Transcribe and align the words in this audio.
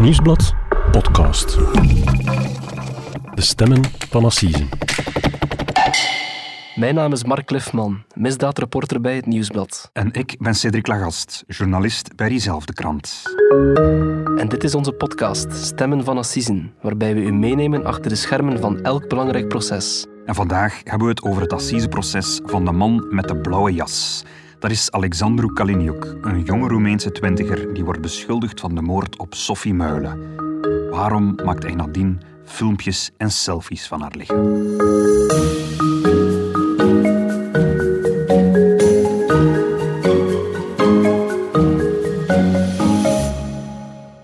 Nieuwsblad 0.00 0.54
podcast. 0.90 1.58
De 3.34 3.42
stemmen 3.42 3.82
van 4.10 4.24
Assisen. 4.24 4.68
Mijn 6.74 6.94
naam 6.94 7.12
is 7.12 7.24
Mark 7.24 7.50
Lifman, 7.50 8.02
misdaadreporter 8.14 9.00
bij 9.00 9.14
het 9.14 9.26
Nieuwsblad. 9.26 9.90
En 9.92 10.12
ik 10.12 10.36
ben 10.38 10.54
Cedric 10.54 10.86
Lagast, 10.86 11.44
journalist 11.46 12.16
bij 12.16 12.28
diezelfde 12.28 12.72
krant. 12.72 13.22
En 14.36 14.46
dit 14.48 14.64
is 14.64 14.74
onze 14.74 14.92
podcast 14.92 15.52
Stemmen 15.52 16.04
van 16.04 16.18
Assisen, 16.18 16.72
waarbij 16.80 17.14
we 17.14 17.20
u 17.20 17.32
meenemen 17.32 17.84
achter 17.84 18.08
de 18.08 18.16
schermen 18.16 18.60
van 18.60 18.80
elk 18.80 19.08
belangrijk 19.08 19.48
proces. 19.48 20.06
En 20.26 20.34
vandaag 20.34 20.80
hebben 20.84 21.06
we 21.06 21.12
het 21.12 21.22
over 21.22 21.42
het 21.42 21.52
assiseproces 21.52 22.40
van 22.44 22.64
de 22.64 22.72
man 22.72 23.06
met 23.10 23.28
de 23.28 23.36
blauwe 23.36 23.72
jas. 23.72 24.24
Dat 24.60 24.70
is 24.70 24.90
Alexandru 24.90 25.52
Kaliniuk, 25.52 26.04
een 26.22 26.42
jonge 26.42 26.68
Roemeense 26.68 27.12
twintiger 27.12 27.74
die 27.74 27.84
wordt 27.84 28.00
beschuldigd 28.00 28.60
van 28.60 28.74
de 28.74 28.82
moord 28.82 29.16
op 29.16 29.34
Sophie 29.34 29.74
Muilen. 29.74 30.34
Waarom 30.90 31.34
maakt 31.44 31.62
hij 31.62 31.74
nadien 31.74 32.20
filmpjes 32.44 33.10
en 33.16 33.30
selfies 33.30 33.86
van 33.86 34.00
haar 34.00 34.14
lichaam? 34.16 34.76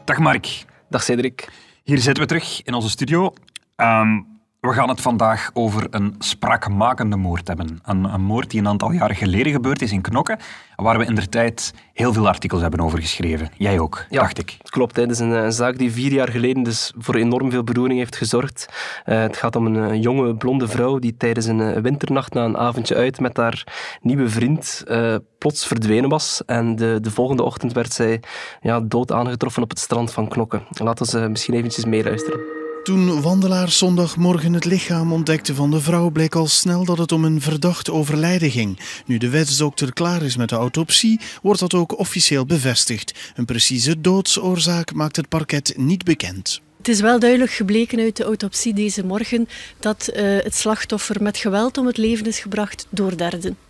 Dag 0.04 0.18
Mark. 0.18 0.64
Dag 0.88 1.02
Cedric. 1.02 1.48
Hier 1.82 1.98
zitten 1.98 2.22
we 2.22 2.28
terug 2.28 2.62
in 2.62 2.74
onze 2.74 2.90
studio. 2.90 3.32
Ehm, 3.76 4.20
we 4.66 4.72
gaan 4.72 4.88
het 4.88 5.00
vandaag 5.00 5.50
over 5.52 5.86
een 5.90 6.14
spraakmakende 6.18 7.16
moord 7.16 7.48
hebben. 7.48 7.80
Een, 7.84 8.04
een, 8.04 8.22
moord 8.22 8.50
die 8.50 8.60
een 8.60 8.68
aantal 8.68 8.92
jaren 8.92 9.16
geleden 9.16 9.52
gebeurd 9.52 9.82
is 9.82 9.92
in 9.92 10.00
Knokke, 10.00 10.38
waar 10.76 10.98
we 10.98 11.04
in 11.04 11.14
der 11.14 11.28
tijd 11.28 11.74
heel 11.92 12.12
veel 12.12 12.28
artikels 12.28 12.60
hebben 12.60 12.80
over 12.80 13.00
geschreven. 13.00 13.50
Jij 13.56 13.78
ook, 13.78 14.04
ja, 14.10 14.20
dacht 14.20 14.38
ik. 14.38 14.56
Klopt, 14.62 14.96
het 14.96 15.10
is 15.10 15.18
een, 15.18 15.30
een, 15.30 15.52
zaak 15.52 15.78
die 15.78 15.92
vier 15.92 16.12
jaar 16.12 16.30
geleden 16.30 16.62
dus 16.62 16.92
voor 16.98 17.14
enorm 17.14 17.50
veel 17.50 17.64
beroering 17.64 17.98
heeft 17.98 18.16
gezorgd. 18.16 18.68
Uh, 19.06 19.20
het 19.20 19.36
gaat 19.36 19.56
om 19.56 19.66
een, 19.66 19.74
een, 19.74 20.00
jonge 20.00 20.34
blonde 20.34 20.68
vrouw 20.68 20.98
die 20.98 21.16
tijdens 21.16 21.46
een 21.46 21.82
winternacht 21.82 22.34
na 22.34 22.44
een 22.44 22.56
avondje 22.56 22.94
uit 22.94 23.20
met 23.20 23.36
haar 23.36 23.64
nieuwe 24.00 24.28
vriend 24.28 24.84
uh, 24.86 25.14
plots 25.38 25.66
verdwenen 25.66 26.10
was. 26.10 26.42
En 26.46 26.76
de, 26.76 26.98
de 27.00 27.10
volgende 27.10 27.42
ochtend 27.42 27.72
werd 27.72 27.92
zij 27.92 28.22
ja, 28.60 28.80
dood 28.80 29.12
aangetroffen 29.12 29.62
op 29.62 29.70
het 29.70 29.78
strand 29.78 30.12
van 30.12 30.28
Knokke. 30.28 30.62
Laten 30.70 31.12
we 31.12 31.20
uh, 31.20 31.28
misschien 31.28 31.54
eventjes 31.54 31.84
meeluisteren. 31.84 32.65
Toen 32.86 33.22
wandelaars 33.22 33.78
zondagmorgen 33.78 34.52
het 34.52 34.64
lichaam 34.64 35.12
ontdekten 35.12 35.54
van 35.54 35.70
de 35.70 35.80
vrouw, 35.80 36.10
bleek 36.10 36.34
al 36.34 36.46
snel 36.46 36.84
dat 36.84 36.98
het 36.98 37.12
om 37.12 37.24
een 37.24 37.40
verdacht 37.40 37.90
overlijden 37.90 38.50
ging. 38.50 38.78
Nu 39.06 39.18
de 39.18 39.28
wetsdokter 39.28 39.92
klaar 39.92 40.22
is 40.22 40.36
met 40.36 40.48
de 40.48 40.54
autopsie, 40.54 41.20
wordt 41.42 41.60
dat 41.60 41.74
ook 41.74 41.98
officieel 41.98 42.46
bevestigd. 42.46 43.32
Een 43.34 43.44
precieze 43.44 44.00
doodsoorzaak 44.00 44.94
maakt 44.94 45.16
het 45.16 45.28
parket 45.28 45.74
niet 45.76 46.04
bekend. 46.04 46.60
Het 46.78 46.88
is 46.88 47.00
wel 47.00 47.18
duidelijk 47.18 47.50
gebleken 47.50 47.98
uit 47.98 48.16
de 48.16 48.24
autopsie 48.24 48.74
deze 48.74 49.04
morgen 49.04 49.48
dat 49.80 50.10
uh, 50.10 50.16
het 50.22 50.54
slachtoffer 50.54 51.22
met 51.22 51.36
geweld 51.36 51.78
om 51.78 51.86
het 51.86 51.96
leven 51.96 52.26
is 52.26 52.38
gebracht 52.38 52.86
door 52.90 53.16
derden. 53.16 53.65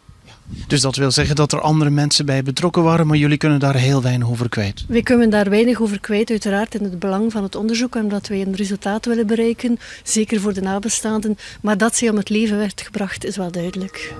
Dus 0.67 0.81
dat 0.81 0.97
wil 0.97 1.11
zeggen 1.11 1.37
dat 1.37 1.53
er 1.53 1.61
andere 1.61 1.91
mensen 1.91 2.27
bij 2.27 2.43
betrokken 2.43 2.83
waren, 2.83 3.07
maar 3.07 3.17
jullie 3.17 3.37
kunnen 3.37 3.61
daar 3.61 3.75
heel 3.75 4.03
weinig 4.03 4.29
over 4.29 4.49
kwijt. 4.49 4.85
Wij 4.89 5.03
kunnen 5.03 5.31
daar 5.31 5.51
weinig 5.51 5.81
over 5.81 6.01
kwijt, 6.01 6.31
uiteraard 6.31 6.75
in 6.75 6.85
het 6.85 6.99
belang 6.99 7.33
van 7.33 7.43
het 7.43 7.55
onderzoek, 7.55 7.95
omdat 7.95 8.29
wij 8.29 8.41
een 8.41 8.55
resultaat 8.55 9.07
willen 9.07 9.27
bereiken, 9.27 9.79
zeker 10.03 10.41
voor 10.41 10.53
de 10.53 10.61
nabestaanden. 10.61 11.37
Maar 11.63 11.77
dat 11.77 11.97
zij 11.97 12.09
om 12.09 12.17
het 12.17 12.29
leven 12.29 12.59
werd 12.59 12.81
gebracht, 12.81 13.25
is 13.25 13.37
wel 13.37 13.51
duidelijk. 13.51 14.15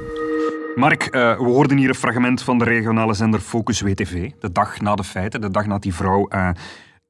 Mark, 0.75 1.03
uh, 1.05 1.11
we 1.39 1.45
hoorden 1.45 1.77
hier 1.77 1.89
een 1.89 1.95
fragment 1.95 2.43
van 2.43 2.59
de 2.59 2.65
regionale 2.65 3.15
zender 3.15 3.41
Focus 3.41 3.81
WTV, 3.81 4.31
de 4.41 4.53
dag 4.53 4.81
na 4.81 4.95
de 4.95 5.05
feiten, 5.05 5.41
de 5.41 5.51
dag 5.51 5.67
na 5.67 5.79
die 5.79 5.95
vrouw 5.95 6.29
uh, 6.35 6.49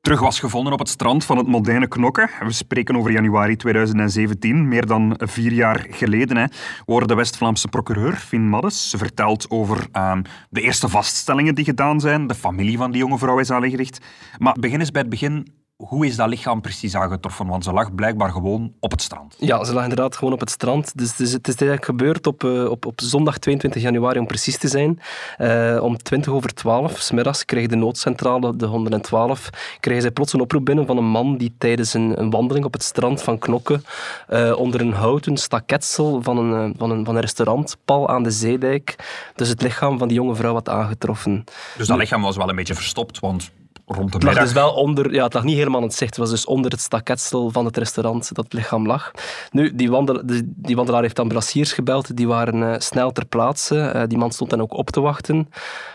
terug 0.06 0.20
was 0.20 0.40
gevonden 0.40 0.72
op 0.72 0.78
het 0.78 0.88
strand 0.88 1.24
van 1.24 1.36
het 1.36 1.46
moderne 1.46 1.88
Knokke. 1.88 2.28
We 2.40 2.52
spreken 2.52 2.96
over 2.96 3.10
januari 3.10 3.56
2017, 3.56 4.68
meer 4.68 4.86
dan 4.86 5.14
vier 5.18 5.52
jaar 5.52 5.86
geleden. 5.90 6.36
Hè, 6.36 6.44
hoorde 6.84 7.06
de 7.06 7.14
West-Vlaamse 7.14 7.68
procureur 7.68 8.12
Finn 8.12 8.48
Maddes. 8.48 8.90
Ze 8.90 8.98
vertelt 8.98 9.50
over 9.50 9.86
uh, 9.92 10.16
de 10.50 10.60
eerste 10.60 10.88
vaststellingen 10.88 11.54
die 11.54 11.64
gedaan 11.64 12.00
zijn. 12.00 12.26
De 12.26 12.34
familie 12.34 12.76
van 12.76 12.90
die 12.90 13.00
jonge 13.00 13.18
vrouw 13.18 13.38
is 13.38 13.50
aangericht. 13.50 14.00
Maar 14.38 14.56
begin 14.60 14.80
eens 14.80 14.90
bij 14.90 15.00
het 15.00 15.10
begin 15.10 15.46
hoe 15.76 16.06
is 16.06 16.16
dat 16.16 16.28
lichaam 16.28 16.60
precies 16.60 16.94
aangetroffen? 16.94 17.46
Want 17.46 17.64
ze 17.64 17.72
lag 17.72 17.94
blijkbaar 17.94 18.30
gewoon 18.30 18.72
op 18.80 18.90
het 18.90 19.02
strand. 19.02 19.36
Ja, 19.38 19.64
ze 19.64 19.72
lag 19.72 19.82
inderdaad 19.82 20.16
gewoon 20.16 20.32
op 20.32 20.40
het 20.40 20.50
strand. 20.50 20.98
Dus, 20.98 21.16
dus 21.16 21.32
het 21.32 21.48
is 21.48 21.54
eigenlijk 21.54 21.84
gebeurd 21.84 22.26
op, 22.26 22.44
uh, 22.44 22.70
op, 22.70 22.86
op 22.86 23.00
zondag 23.00 23.38
22 23.38 23.82
januari, 23.82 24.18
om 24.18 24.26
precies 24.26 24.58
te 24.58 24.68
zijn. 24.68 25.00
Uh, 25.38 25.82
om 25.82 25.96
20 25.96 26.32
over 26.32 26.54
12, 26.54 26.98
smiddags, 27.00 27.44
kreeg 27.44 27.66
de 27.66 27.76
noodcentrale, 27.76 28.56
de 28.56 28.66
112, 28.66 29.50
kreeg 29.80 30.00
zij 30.00 30.10
plots 30.10 30.32
een 30.32 30.40
oproep 30.40 30.64
binnen 30.64 30.86
van 30.86 30.96
een 30.96 31.04
man 31.04 31.36
die 31.36 31.54
tijdens 31.58 31.94
een, 31.94 32.20
een 32.20 32.30
wandeling 32.30 32.64
op 32.64 32.72
het 32.72 32.82
strand 32.82 33.22
van 33.22 33.38
Knokke 33.38 33.80
uh, 34.28 34.58
onder 34.58 34.80
een 34.80 34.92
houten 34.92 35.36
staketsel 35.36 36.22
van 36.22 36.38
een, 36.38 36.74
van, 36.78 36.90
een, 36.90 37.04
van 37.04 37.14
een 37.14 37.20
restaurant, 37.20 37.76
pal 37.84 38.08
aan 38.08 38.22
de 38.22 38.30
zeedijk, 38.30 38.94
dus 39.34 39.48
het 39.48 39.62
lichaam 39.62 39.98
van 39.98 40.08
die 40.08 40.16
jonge 40.16 40.34
vrouw 40.34 40.52
had 40.52 40.68
aangetroffen. 40.68 41.44
Dus 41.76 41.86
dat 41.86 41.98
lichaam 41.98 42.22
was 42.22 42.36
wel 42.36 42.48
een 42.48 42.56
beetje 42.56 42.74
verstopt, 42.74 43.20
want 43.20 43.50
rond 43.86 44.12
de 44.12 44.18
het 44.18 44.26
lag 44.26 44.38
dus 44.44 44.52
wel 44.52 44.72
onder, 44.72 45.12
ja, 45.12 45.24
het 45.24 45.34
lag 45.34 45.44
niet 45.44 45.56
helemaal 45.56 45.80
in 45.80 45.86
het 45.86 45.94
zicht. 45.94 46.10
Het 46.10 46.18
was 46.18 46.30
dus 46.30 46.44
onder 46.44 46.70
het 46.70 46.80
staketsel 46.80 47.50
van 47.50 47.64
het 47.64 47.76
restaurant 47.76 48.34
dat 48.34 48.44
het 48.44 48.52
lichaam 48.52 48.86
lag. 48.86 49.10
Nu, 49.50 49.74
die, 49.74 49.90
wandel, 49.90 50.22
die 50.44 50.76
wandelaar 50.76 51.02
heeft 51.02 51.18
ambulanciers 51.18 51.72
gebeld. 51.72 52.16
Die 52.16 52.28
waren 52.28 52.56
uh, 52.56 52.74
snel 52.78 53.12
ter 53.12 53.26
plaatse. 53.26 53.92
Uh, 53.94 54.02
die 54.06 54.18
man 54.18 54.32
stond 54.32 54.50
dan 54.50 54.60
ook 54.60 54.72
op 54.72 54.90
te 54.90 55.00
wachten. 55.00 55.48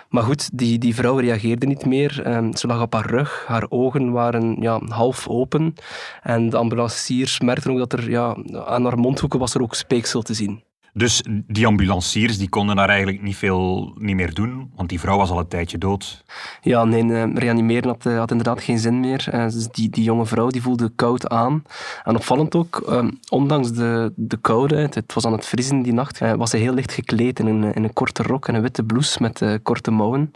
Maar 0.10 0.24
goed, 0.24 0.58
die, 0.58 0.78
die 0.78 0.96
vrouw 0.96 1.18
reageerde 1.18 1.66
niet 1.66 1.86
meer. 1.86 2.28
Um, 2.28 2.56
ze 2.56 2.68
lag 2.68 2.82
op 2.82 2.94
haar 2.94 3.10
rug. 3.10 3.44
Haar 3.48 3.66
ogen 3.70 4.12
waren 4.12 4.58
ja, 4.60 4.82
half 4.88 5.28
open. 5.28 5.74
En 6.22 6.50
de 6.50 6.58
ambulanciers 6.58 7.40
merkten 7.40 7.72
ook 7.72 7.78
dat 7.78 7.94
er 7.94 8.10
ja, 8.10 8.36
aan 8.66 8.84
haar 8.84 8.98
mondhoeken 8.98 9.40
was 9.40 9.54
er 9.54 9.62
ook 9.62 9.76
speeksel 9.76 10.22
te 10.22 10.34
zien. 10.34 10.64
Dus 10.94 11.24
die 11.48 11.68
ambulanciers 11.68 12.38
die 12.38 12.50
konden 12.50 12.76
daar 12.76 12.90
eigenlijk 12.90 13.22
niet 13.22 13.36
veel 13.36 13.94
niet 13.98 14.16
meer 14.16 14.34
doen, 14.34 14.72
want 14.76 14.90
die 14.90 15.00
vrouw 15.00 15.18
was 15.18 15.30
al 15.30 15.40
een 15.40 15.48
tijdje 15.48 15.78
dood. 15.78 16.24
Ja, 16.62 16.84
nee, 16.84 17.04
uh, 17.04 17.36
reanimeren 17.36 17.88
had, 17.88 18.06
uh, 18.06 18.18
had, 18.18 18.32
inderdaad 18.32 18.62
geen 18.62 18.80
zin 18.80 19.00
meer. 19.00 19.30
Uh, 19.34 19.44
dus 19.44 19.68
die, 19.68 19.90
die 19.90 20.04
jonge 20.04 20.26
vrouw 20.26 20.48
die 20.48 20.62
voelde 20.62 20.92
koud 20.96 21.30
aan. 21.30 21.64
En 22.04 22.16
opvallend 22.16 22.56
ook, 22.56 23.04
ondanks 23.30 23.72
de, 23.72 24.14
de 24.16 24.38
koude, 24.38 24.76
het, 24.76 24.96
het, 24.96 25.14
was 25.14 25.26
aan 25.26 25.32
het 25.32 25.46
vriezen 25.46 25.82
die 25.82 25.94
nacht, 25.94 26.20
was 26.20 26.50
ze 26.50 26.58
heel 26.58 26.74
licht 26.74 26.94
gekleed 26.94 27.40
in 27.40 27.48
een, 27.48 27.74
in 27.74 27.84
een 27.84 27.94
korte 27.94 28.24
rok 28.24 28.48
en 28.48 28.56
een 28.56 28.62
witte 28.62 28.84
blouse 28.84 29.22
met 29.22 29.60
korte 29.64 29.92
mouwen. 29.92 30.34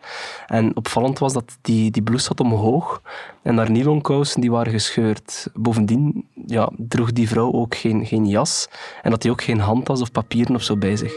En 0.48 0.76
opvallend 0.76 1.20
was 1.20 1.34
dat 1.34 1.58
die, 1.62 1.92
die 1.92 2.04
blouse 2.04 2.26
zat 2.26 2.40
omhoog 2.40 3.02
en 3.46 3.58
haar 3.58 3.72
nylonkousen 3.72 4.42
die 4.42 4.52
waren 4.52 4.72
gescheurd. 4.72 5.48
Bovendien 5.54 6.26
ja, 6.46 6.72
droeg 6.78 7.12
die 7.12 7.28
vrouw 7.28 7.52
ook 7.52 7.76
geen, 7.76 8.06
geen 8.06 8.26
jas 8.26 8.68
en 9.02 9.12
had 9.12 9.24
hij 9.24 9.32
ook 9.32 9.44
geen 9.44 9.60
handtas 9.60 10.02
of 10.02 10.12
papieren 10.12 10.56
of 10.56 10.64
zo 10.64 10.78
bij 10.78 10.96
zich. 10.96 11.14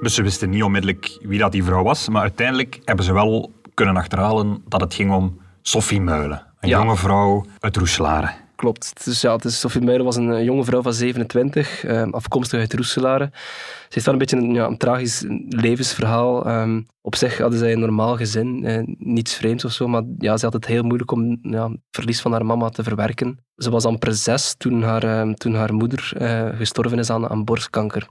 Dus 0.00 0.14
ze 0.14 0.22
wisten 0.22 0.50
niet 0.50 0.62
onmiddellijk 0.62 1.18
wie 1.22 1.38
dat 1.38 1.52
die 1.52 1.64
vrouw 1.64 1.82
was, 1.82 2.08
maar 2.08 2.22
uiteindelijk 2.22 2.80
hebben 2.84 3.04
ze 3.04 3.12
wel 3.12 3.52
kunnen 3.74 3.96
achterhalen 3.96 4.62
dat 4.68 4.80
het 4.80 4.94
ging 4.94 5.12
om 5.12 5.40
Sophie 5.62 6.00
Muilen, 6.00 6.46
een 6.60 6.68
ja. 6.68 6.78
jonge 6.78 6.96
vrouw 6.96 7.44
uit 7.58 7.76
Roeselare. 7.76 8.30
Klopt. 8.60 9.04
Dus 9.04 9.20
ja, 9.20 9.36
dus 9.36 9.60
Sophie 9.60 9.80
Muilen 9.80 10.04
was 10.04 10.16
een 10.16 10.44
jonge 10.44 10.64
vrouw 10.64 10.82
van 10.82 10.92
27, 10.92 11.84
eh, 11.84 12.02
afkomstig 12.10 12.60
uit 12.60 12.74
Roeselare. 12.74 13.30
Ze 13.32 13.86
heeft 13.88 14.06
wel 14.06 14.14
een 14.14 14.20
beetje 14.20 14.36
een, 14.36 14.54
ja, 14.54 14.66
een 14.66 14.76
tragisch 14.76 15.24
levensverhaal. 15.48 16.46
Um, 16.46 16.86
op 17.02 17.16
zich 17.16 17.38
hadden 17.38 17.58
zij 17.58 17.72
een 17.72 17.80
normaal 17.80 18.16
gezin, 18.16 18.64
eh, 18.64 18.82
niets 18.98 19.34
vreemds 19.34 19.64
of 19.64 19.72
zo, 19.72 19.88
maar 19.88 20.02
ja, 20.18 20.36
ze 20.36 20.44
had 20.44 20.54
het 20.54 20.66
heel 20.66 20.82
moeilijk 20.82 21.10
om 21.10 21.38
ja, 21.42 21.68
het 21.68 21.80
verlies 21.90 22.20
van 22.20 22.32
haar 22.32 22.46
mama 22.46 22.68
te 22.68 22.82
verwerken. 22.82 23.38
Ze 23.56 23.70
was 23.70 23.84
amper 23.84 24.14
zes 24.14 24.54
toen 24.58 24.82
haar, 24.82 25.04
uh, 25.04 25.32
toen 25.32 25.54
haar 25.54 25.74
moeder 25.74 26.12
uh, 26.20 26.48
gestorven 26.56 26.98
is 26.98 27.10
aan, 27.10 27.28
aan 27.28 27.44
borstkanker. 27.44 28.08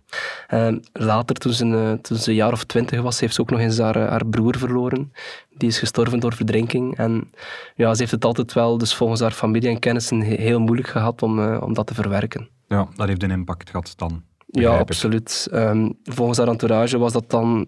later, 0.93 1.35
toen 1.35 1.53
ze, 1.53 1.97
toen 2.01 2.17
ze 2.17 2.29
een 2.29 2.35
jaar 2.35 2.51
of 2.51 2.63
twintig 2.63 3.01
was, 3.01 3.19
heeft 3.19 3.33
ze 3.33 3.41
ook 3.41 3.49
nog 3.49 3.59
eens 3.59 3.77
haar, 3.77 3.97
haar 3.97 4.25
broer 4.25 4.57
verloren. 4.57 5.11
Die 5.57 5.69
is 5.69 5.79
gestorven 5.79 6.19
door 6.19 6.33
verdrinking. 6.33 6.97
En 6.97 7.31
ja, 7.75 7.93
ze 7.93 7.99
heeft 7.99 8.11
het 8.11 8.25
altijd 8.25 8.53
wel, 8.53 8.77
dus 8.77 8.95
volgens 8.95 9.19
haar 9.19 9.31
familie 9.31 9.69
en 9.69 9.79
kennissen, 9.79 10.21
heel 10.21 10.59
moeilijk 10.59 10.87
gehad 10.87 11.21
om, 11.21 11.55
om 11.55 11.73
dat 11.73 11.87
te 11.87 11.93
verwerken. 11.93 12.49
Ja, 12.67 12.87
dat 12.95 13.07
heeft 13.07 13.23
een 13.23 13.31
impact 13.31 13.69
gehad 13.69 13.93
dan. 13.95 14.23
Ja, 14.51 14.77
absoluut. 14.77 15.47
Um, 15.53 15.97
volgens 16.03 16.37
haar 16.37 16.47
entourage 16.47 16.97
was 16.97 17.13
dat 17.13 17.29
dan 17.29 17.67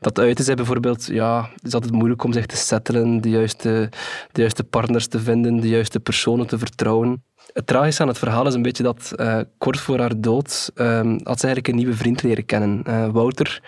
dat 0.00 0.18
uit 0.18 0.38
is 0.38 0.54
bijvoorbeeld, 0.54 1.06
ja, 1.06 1.50
is 1.62 1.74
altijd 1.74 1.92
moeilijk 1.92 2.24
om 2.24 2.32
zich 2.32 2.46
te 2.46 2.56
settelen, 2.56 3.20
de 3.20 3.30
juiste, 3.30 3.88
de 4.32 4.40
juiste 4.40 4.64
partners 4.64 5.06
te 5.06 5.20
vinden, 5.20 5.60
de 5.60 5.68
juiste 5.68 6.00
personen 6.00 6.46
te 6.46 6.58
vertrouwen. 6.58 7.24
Het 7.52 7.66
tragische 7.66 8.02
aan 8.02 8.08
het 8.08 8.18
verhaal 8.18 8.46
is 8.46 8.54
een 8.54 8.62
beetje 8.62 8.82
dat 8.82 9.12
uh, 9.16 9.40
kort 9.58 9.80
voor 9.80 9.98
haar 9.98 10.20
dood 10.20 10.70
um, 10.74 11.10
had 11.10 11.40
ze 11.40 11.46
eigenlijk 11.46 11.68
een 11.68 11.76
nieuwe 11.76 11.96
vriend 11.96 12.22
leren 12.22 12.44
kennen, 12.44 12.82
uh, 12.88 13.08
Wouter. 13.08 13.62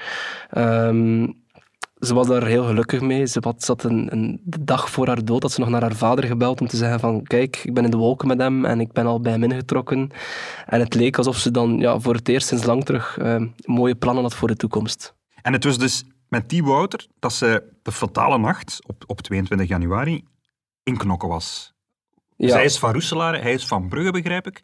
Um, 0.56 1.36
ze 2.00 2.14
was 2.14 2.26
daar 2.26 2.46
heel 2.46 2.64
gelukkig 2.64 3.00
mee. 3.00 3.26
Ze 3.26 3.38
had, 3.42 3.64
zat 3.64 3.84
een, 3.84 4.08
een, 4.12 4.40
dag 4.60 4.90
voor 4.90 5.06
haar 5.06 5.24
dood 5.24 5.42
had 5.42 5.52
ze 5.52 5.60
nog 5.60 5.68
naar 5.68 5.80
haar 5.80 5.94
vader 5.94 6.24
gebeld 6.24 6.60
om 6.60 6.66
te 6.66 6.76
zeggen 6.76 7.00
van 7.00 7.22
kijk, 7.22 7.60
ik 7.64 7.74
ben 7.74 7.84
in 7.84 7.90
de 7.90 7.96
wolken 7.96 8.28
met 8.28 8.38
hem 8.38 8.64
en 8.64 8.80
ik 8.80 8.92
ben 8.92 9.06
al 9.06 9.20
bij 9.20 9.32
hem 9.32 9.42
ingetrokken. 9.42 10.10
En 10.66 10.80
het 10.80 10.94
leek 10.94 11.16
alsof 11.16 11.36
ze 11.36 11.50
dan 11.50 11.78
ja, 11.78 11.98
voor 11.98 12.14
het 12.14 12.28
eerst 12.28 12.46
sinds 12.46 12.64
lang 12.64 12.84
terug 12.84 13.18
uh, 13.18 13.42
mooie 13.64 13.94
plannen 13.94 14.22
had 14.22 14.34
voor 14.34 14.48
de 14.48 14.56
toekomst. 14.56 15.14
En 15.42 15.52
het 15.52 15.64
was 15.64 15.78
dus 15.78 16.04
met 16.28 16.48
die 16.48 16.64
Wouter 16.64 17.06
dat 17.18 17.32
ze 17.32 17.72
de 17.82 17.92
fatale 17.92 18.38
nacht 18.38 18.86
op, 18.86 19.04
op 19.06 19.20
22 19.20 19.68
januari 19.68 20.24
in 20.82 20.96
Knokke 20.96 21.26
was. 21.26 21.74
Ja. 22.36 22.48
Zij 22.48 22.64
is 22.64 22.78
van 22.78 22.92
Roeselaar, 22.92 23.42
hij 23.42 23.52
is 23.52 23.66
van 23.66 23.88
Brugge, 23.88 24.10
begrijp 24.10 24.46
ik. 24.46 24.62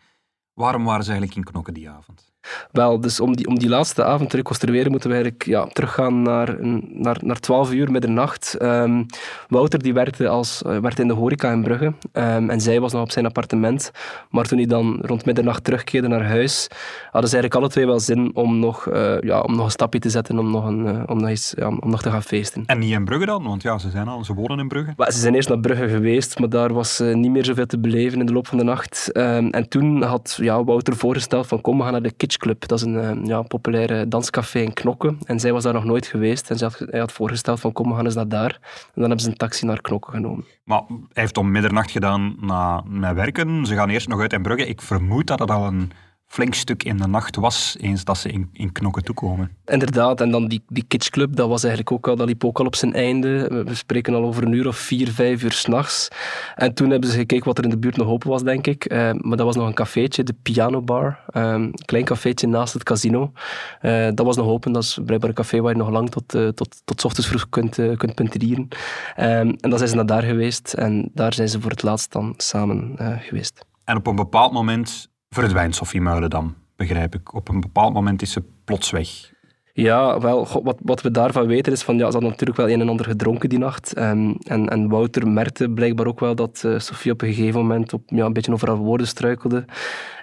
Waarom 0.53 0.85
waren 0.85 1.05
ze 1.05 1.11
eigenlijk 1.11 1.39
in 1.39 1.53
Knokken 1.53 1.75
die 1.75 1.91
avond? 1.91 2.34
Wel, 2.71 3.01
dus 3.01 3.21
om 3.21 3.37
die, 3.37 3.47
om 3.47 3.59
die 3.59 3.69
laatste 3.69 4.05
avond 4.05 4.31
te 4.31 4.37
reconstrueren 4.37 4.91
moeten 4.91 5.09
we 5.09 5.15
eigenlijk 5.15 5.47
ja, 5.47 5.67
teruggaan 5.67 6.23
naar, 6.23 6.57
naar, 6.89 7.19
naar 7.23 7.41
12 7.41 7.73
uur 7.73 7.91
middernacht. 7.91 8.55
Ehm 8.55 9.03
Wouter 9.49 9.83
die 9.83 9.93
werkte, 9.95 10.29
als, 10.29 10.63
eh, 10.63 10.79
werkte 10.79 11.03
in 11.03 11.09
de 11.09 11.15
horeca 11.15 11.53
in 11.53 11.63
Brugge 11.63 11.93
ehm, 12.13 12.51
en 12.51 12.61
zij 12.61 12.81
was 12.81 12.93
nog 12.93 13.03
op 13.03 13.11
zijn 13.11 13.27
appartement. 13.27 13.91
Maar 14.31 14.45
toen 14.45 14.59
hij 14.59 14.67
dan 14.67 14.99
rond 15.03 15.25
middernacht 15.25 15.65
terugkeerde 15.65 16.09
naar 16.09 16.27
huis, 16.27 16.69
hadden 17.11 17.31
ze 17.31 17.37
eigenlijk 17.37 17.55
alle 17.55 17.69
twee 17.69 17.87
wel 17.87 18.01
zin 18.01 18.31
om 18.35 18.59
nog, 18.59 18.87
eh, 18.87 19.21
ja, 19.21 19.41
om 19.41 19.57
nog 19.57 19.65
een 19.65 19.71
stapje 19.71 19.99
te 19.99 20.11
zetten, 20.11 20.39
om 20.39 20.51
nog, 20.51 20.65
een, 20.65 20.87
eh, 20.87 21.03
om 21.07 21.19
nog, 21.19 21.29
eens, 21.29 21.55
ja, 21.57 21.69
om 21.69 21.91
nog 21.91 22.03
te 22.03 22.11
gaan 22.11 22.23
feesten. 22.23 22.63
En 22.67 22.79
niet 22.79 22.93
in 22.93 23.05
Brugge 23.05 23.27
dan, 23.27 23.43
want 23.43 23.63
ja, 23.63 23.79
ze, 23.79 23.91
zijn 23.91 24.09
al, 24.09 24.25
ze 24.25 24.35
wonen 24.35 24.59
in 24.59 24.69
Brugge. 24.69 24.93
Maar 24.97 25.13
ze 25.13 25.19
zijn 25.19 25.35
eerst 25.35 25.49
naar 25.49 25.61
Brugge 25.61 25.89
geweest, 25.89 26.39
maar 26.39 26.49
daar 26.49 26.73
was 26.73 27.03
niet 27.13 27.31
meer 27.31 27.45
zoveel 27.45 27.67
te 27.67 27.79
beleven 27.79 28.21
in 28.21 28.27
de 28.27 28.33
loop 28.33 28.47
van 28.47 28.59
de 28.59 28.65
nacht. 28.65 29.13
Ehm, 29.13 29.47
en 29.47 29.69
toen 29.69 30.03
had 30.03 30.39
ja, 30.41 30.65
Wouter 30.65 30.97
voorgesteld 30.97 31.47
van 31.47 31.61
kom, 31.61 31.77
we 31.77 31.83
gaan 31.83 31.93
naar 31.93 32.03
de 32.03 32.13
Club. 32.37 32.69
Dat 32.69 32.79
is 32.79 32.85
een 32.85 32.99
eh, 32.99 33.27
ja, 33.27 33.43
populaire 33.43 34.09
danscafé 34.09 34.59
in 34.59 34.73
Knokke. 34.73 35.17
En 35.25 35.41
zij 35.41 35.53
was 35.53 35.63
daar 35.63 35.73
nog 35.73 35.85
nooit 35.85 36.07
geweest. 36.07 36.51
En 36.51 36.59
had, 36.59 36.79
hij 36.91 37.01
had 37.01 37.13
voorgesteld 37.13 37.61
van 37.61 37.73
kom, 37.73 37.89
we 37.89 37.95
gaan 37.95 38.05
eens 38.05 38.15
naar 38.15 38.29
daar. 38.29 38.59
En 38.61 38.91
dan 38.95 39.05
hebben 39.05 39.21
ze 39.21 39.29
een 39.29 39.37
taxi 39.37 39.67
naar 39.67 39.81
Knokke 39.81 40.11
genomen. 40.11 40.45
Maar 40.65 40.83
hij 40.89 40.99
heeft 41.13 41.37
om 41.37 41.51
middernacht 41.51 41.91
gedaan 41.91 42.37
na, 42.41 42.83
met 42.87 43.15
werken. 43.15 43.67
Ze 43.67 43.75
gaan 43.75 43.89
eerst 43.89 44.09
nog 44.09 44.21
uit 44.21 44.33
in 44.33 44.43
Brugge. 44.43 44.67
Ik 44.67 44.81
vermoed 44.81 45.27
dat 45.27 45.39
het 45.39 45.51
al 45.51 45.67
een 45.67 45.93
flink 46.35 46.55
stuk 46.55 46.83
in 46.83 46.97
de 46.97 47.07
nacht 47.07 47.37
was, 47.37 47.77
eens 47.81 48.05
dat 48.05 48.19
ze 48.19 48.29
in, 48.29 48.49
in 48.53 48.73
Knokken 48.73 49.05
toekomen. 49.05 49.51
Inderdaad, 49.65 50.21
en 50.21 50.31
dan 50.31 50.49
die, 50.49 50.63
die 50.69 50.85
Kitsch 50.89 51.09
Club, 51.11 51.37
dat 51.37 51.49
was 51.49 51.63
eigenlijk 51.63 51.93
ook 51.93 52.09
al, 52.09 52.17
dat 52.17 52.27
liep 52.27 52.45
ook 52.45 52.59
al 52.59 52.67
op 52.67 52.77
zijn 52.77 52.95
einde. 52.95 53.49
We- 53.67 53.75
spreken 53.75 54.15
al 54.15 54.25
over 54.25 54.43
een 54.43 54.53
uur 54.53 54.67
of 54.67 54.77
vier, 54.77 55.09
vijf 55.09 55.43
uur 55.43 55.53
s'nachts. 55.53 56.09
En 56.55 56.75
toen 56.75 56.91
hebben 56.91 57.11
ze 57.11 57.17
gekeken 57.17 57.45
wat 57.45 57.59
er 57.59 57.65
in 57.65 57.71
de 57.71 57.79
buurt 57.79 57.97
nog 57.97 58.09
open 58.09 58.29
was, 58.29 58.43
denk 58.43 58.67
ik. 58.67 58.85
Eh, 58.85 58.99
maar 59.13 59.37
dat 59.37 59.47
was 59.47 59.57
nog 59.57 59.67
een 59.67 59.75
cafeetje, 59.75 60.23
de 60.23 60.35
Piano 60.43 60.83
Bar. 60.83 61.19
Een 61.27 61.75
klein 61.85 62.05
cafeetje 62.05 62.47
naast 62.47 62.73
het 62.75 62.83
casino. 62.83 63.33
Eh, 63.81 64.09
dat 64.15 64.27
was 64.27 64.37
nog 64.37 64.47
open, 64.47 64.73
dat 64.73 64.83
is 64.83 64.99
blijkbaar 65.05 65.29
een 65.29 65.37
café 65.37 65.61
waar 65.61 65.73
je 65.73 65.79
nog 65.79 65.91
lang 65.91 66.11
tot, 66.11 66.35
eh, 66.35 66.49
tot, 66.49 66.83
tot 66.85 67.01
's 67.01 67.05
ochtends 67.05 67.29
vroeg 67.29 67.49
kunt, 67.49 67.75
kunt 67.97 68.15
punterieren. 68.15 68.69
Eh, 69.17 69.39
en 69.39 69.57
dan 69.61 69.77
zijn 69.79 69.89
ze 69.91 69.97
naar 69.97 70.07
daar 70.07 70.23
geweest 70.23 70.73
en 70.73 71.11
daar 71.15 71.35
zijn 71.35 71.49
ze 71.49 71.61
voor 71.61 71.71
het 71.71 71.83
laatst 71.83 72.13
dan 72.13 72.35
samen 72.37 72.97
geweest. 73.21 73.65
En 73.85 73.97
op 73.97 74.07
een 74.07 74.17
bepaald 74.17 74.53
moment 74.53 75.13
verdwijnt 75.35 75.75
Sophie 75.75 76.01
Muilendam, 76.01 76.55
begrijp 76.77 77.15
ik. 77.15 77.35
Op 77.35 77.49
een 77.49 77.61
bepaald 77.61 77.93
moment 77.93 78.23
is 78.23 78.33
ze 78.33 78.43
plots 78.65 78.91
weg. 78.91 79.33
Ja, 79.77 80.21
wel, 80.21 80.49
wat, 80.63 80.79
wat 80.83 81.03
we 81.03 81.11
daarvan 81.11 81.47
weten 81.47 81.73
is 81.73 81.83
van, 81.83 81.95
ja, 81.95 82.07
ze 82.07 82.13
hadden 82.13 82.31
natuurlijk 82.31 82.59
wel 82.59 82.71
een 82.71 82.81
en 82.81 82.89
ander 82.89 83.07
gedronken 83.07 83.49
die 83.49 83.59
nacht. 83.59 83.93
Ehm, 83.93 84.35
en, 84.47 84.69
en 84.69 84.89
Wouter 84.89 85.29
merkte 85.29 85.69
blijkbaar 85.69 86.07
ook 86.07 86.21
wel 86.21 86.35
dat 86.35 86.63
eh, 86.65 86.79
Sofie 86.79 87.13
op 87.13 87.23
een 87.23 87.33
gegeven 87.35 87.61
moment 87.61 87.93
op, 87.93 88.03
ja, 88.07 88.25
een 88.25 88.33
beetje 88.33 88.53
over 88.53 88.69
haar 88.69 88.77
woorden 88.77 89.07
struikelde. 89.07 89.65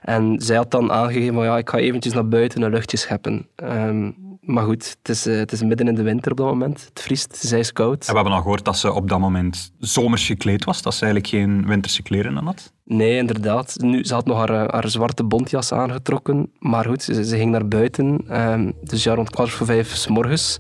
En 0.02 0.40
zij 0.40 0.56
had 0.56 0.72
dan 0.72 0.92
aangegeven 0.92 1.34
van, 1.34 1.44
ja, 1.44 1.58
ik 1.58 1.70
ga 1.70 1.78
eventjes 1.78 2.14
naar 2.14 2.28
buiten 2.28 2.62
een 2.62 2.72
luchtje 2.72 2.98
scheppen. 2.98 3.48
Ehm, 3.56 4.12
maar 4.42 4.64
goed, 4.64 4.96
het 5.00 5.10
is, 5.10 5.26
eh, 5.26 5.38
het 5.38 5.52
is 5.52 5.62
midden 5.64 5.88
in 5.88 5.96
de 5.96 6.02
winter 6.02 6.32
op 6.32 6.38
dat 6.38 6.46
moment. 6.46 6.86
Het 6.90 7.02
vriest, 7.02 7.36
zij 7.36 7.60
is 7.60 7.74
koud. 7.74 8.02
En 8.06 8.10
we 8.10 8.16
hebben 8.16 8.34
al 8.34 8.42
gehoord 8.42 8.66
dat 8.66 8.78
ze 8.78 8.94
op 8.94 9.10
dat 9.10 9.20
moment 9.20 9.72
zomers 9.80 10.26
gekleed 10.26 10.64
was, 10.64 10.82
dat 10.82 10.94
ze 10.94 11.04
eigenlijk 11.06 11.34
geen 11.34 11.68
winterse 11.68 12.02
kleren 12.02 12.38
aan 12.38 12.46
had. 12.46 12.74
Nee, 12.86 13.18
inderdaad. 13.18 13.76
Nu, 13.78 14.04
ze 14.04 14.14
had 14.14 14.26
nog 14.26 14.38
haar, 14.38 14.50
eh, 14.66 14.74
haar 14.74 14.90
zwarte 14.90 15.24
bontjas 15.24 15.72
aangetrokken. 15.72 16.52
Maar 16.60 16.86
goed, 16.86 17.04
ze, 17.04 17.26
ze 17.26 17.38
ging 17.38 17.52
naar 17.52 17.68
buiten. 17.68 18.22
ehm, 18.28 18.72
dus 18.84 19.04
ja, 19.04 19.14
rond 19.14 19.30
kwart 19.30 19.50
voor 19.50 19.66
vijf 19.66 19.96
s 19.96 20.08
morgens. 20.08 20.58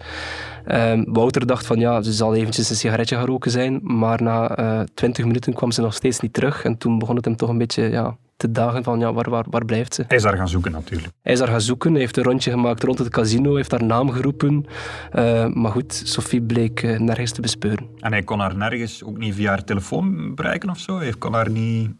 Ehm, 0.65 1.03
Wouter 1.07 1.45
dacht 1.45 1.65
van 1.65 1.79
ja, 1.79 2.01
ze 2.01 2.13
zal 2.13 2.35
eventjes 2.35 2.69
een 2.69 2.75
sigaretje 2.75 3.15
gaan 3.15 3.25
roken 3.25 3.51
zijn. 3.51 3.79
Maar 3.83 4.21
na 4.21 4.55
eh, 4.55 4.79
twintig 4.93 5.25
minuten 5.25 5.53
kwam 5.53 5.71
ze 5.71 5.81
nog 5.81 5.93
steeds 5.93 6.19
niet 6.19 6.33
terug. 6.33 6.63
En 6.63 6.77
toen 6.77 6.99
begon 6.99 7.15
het 7.15 7.25
hem 7.25 7.35
toch 7.35 7.49
een 7.49 7.57
beetje 7.57 7.83
ja, 7.89 8.17
te 8.41 8.51
dagen 8.51 8.83
van 8.83 8.99
ja, 8.99 9.13
waar, 9.13 9.29
waar, 9.29 9.45
waar 9.49 9.65
blijft 9.65 9.93
ze? 9.93 10.03
Hij 10.07 10.17
is 10.17 10.23
daar 10.23 10.37
gaan 10.37 10.47
zoeken 10.47 10.71
natuurlijk. 10.71 11.13
Hij 11.21 11.33
is 11.33 11.39
daar 11.39 11.47
gaan 11.47 11.61
zoeken, 11.61 11.91
hij 11.91 11.99
heeft 11.99 12.17
een 12.17 12.23
rondje 12.23 12.51
gemaakt 12.51 12.83
rond 12.83 12.99
het 12.99 13.09
casino, 13.09 13.55
heeft 13.55 13.71
haar 13.71 13.83
naam 13.83 14.09
geroepen. 14.09 14.65
Eh, 15.11 15.47
maar 15.47 15.71
goed, 15.71 16.01
Sophie 16.05 16.41
bleek 16.41 16.83
eh, 16.83 16.99
nergens 16.99 17.31
te 17.31 17.41
bespeuren. 17.41 17.87
En 17.99 18.11
hij 18.11 18.23
kon 18.23 18.39
haar 18.39 18.55
nergens, 18.55 19.03
ook 19.03 19.17
niet 19.17 19.35
via 19.35 19.49
haar 19.49 19.63
telefoon 19.63 20.35
bereiken 20.35 20.69
of 20.69 20.79
zo. 20.79 20.97
Hij 20.97 21.13
kon 21.17 21.33
haar 21.33 21.49
niet... 21.49 21.91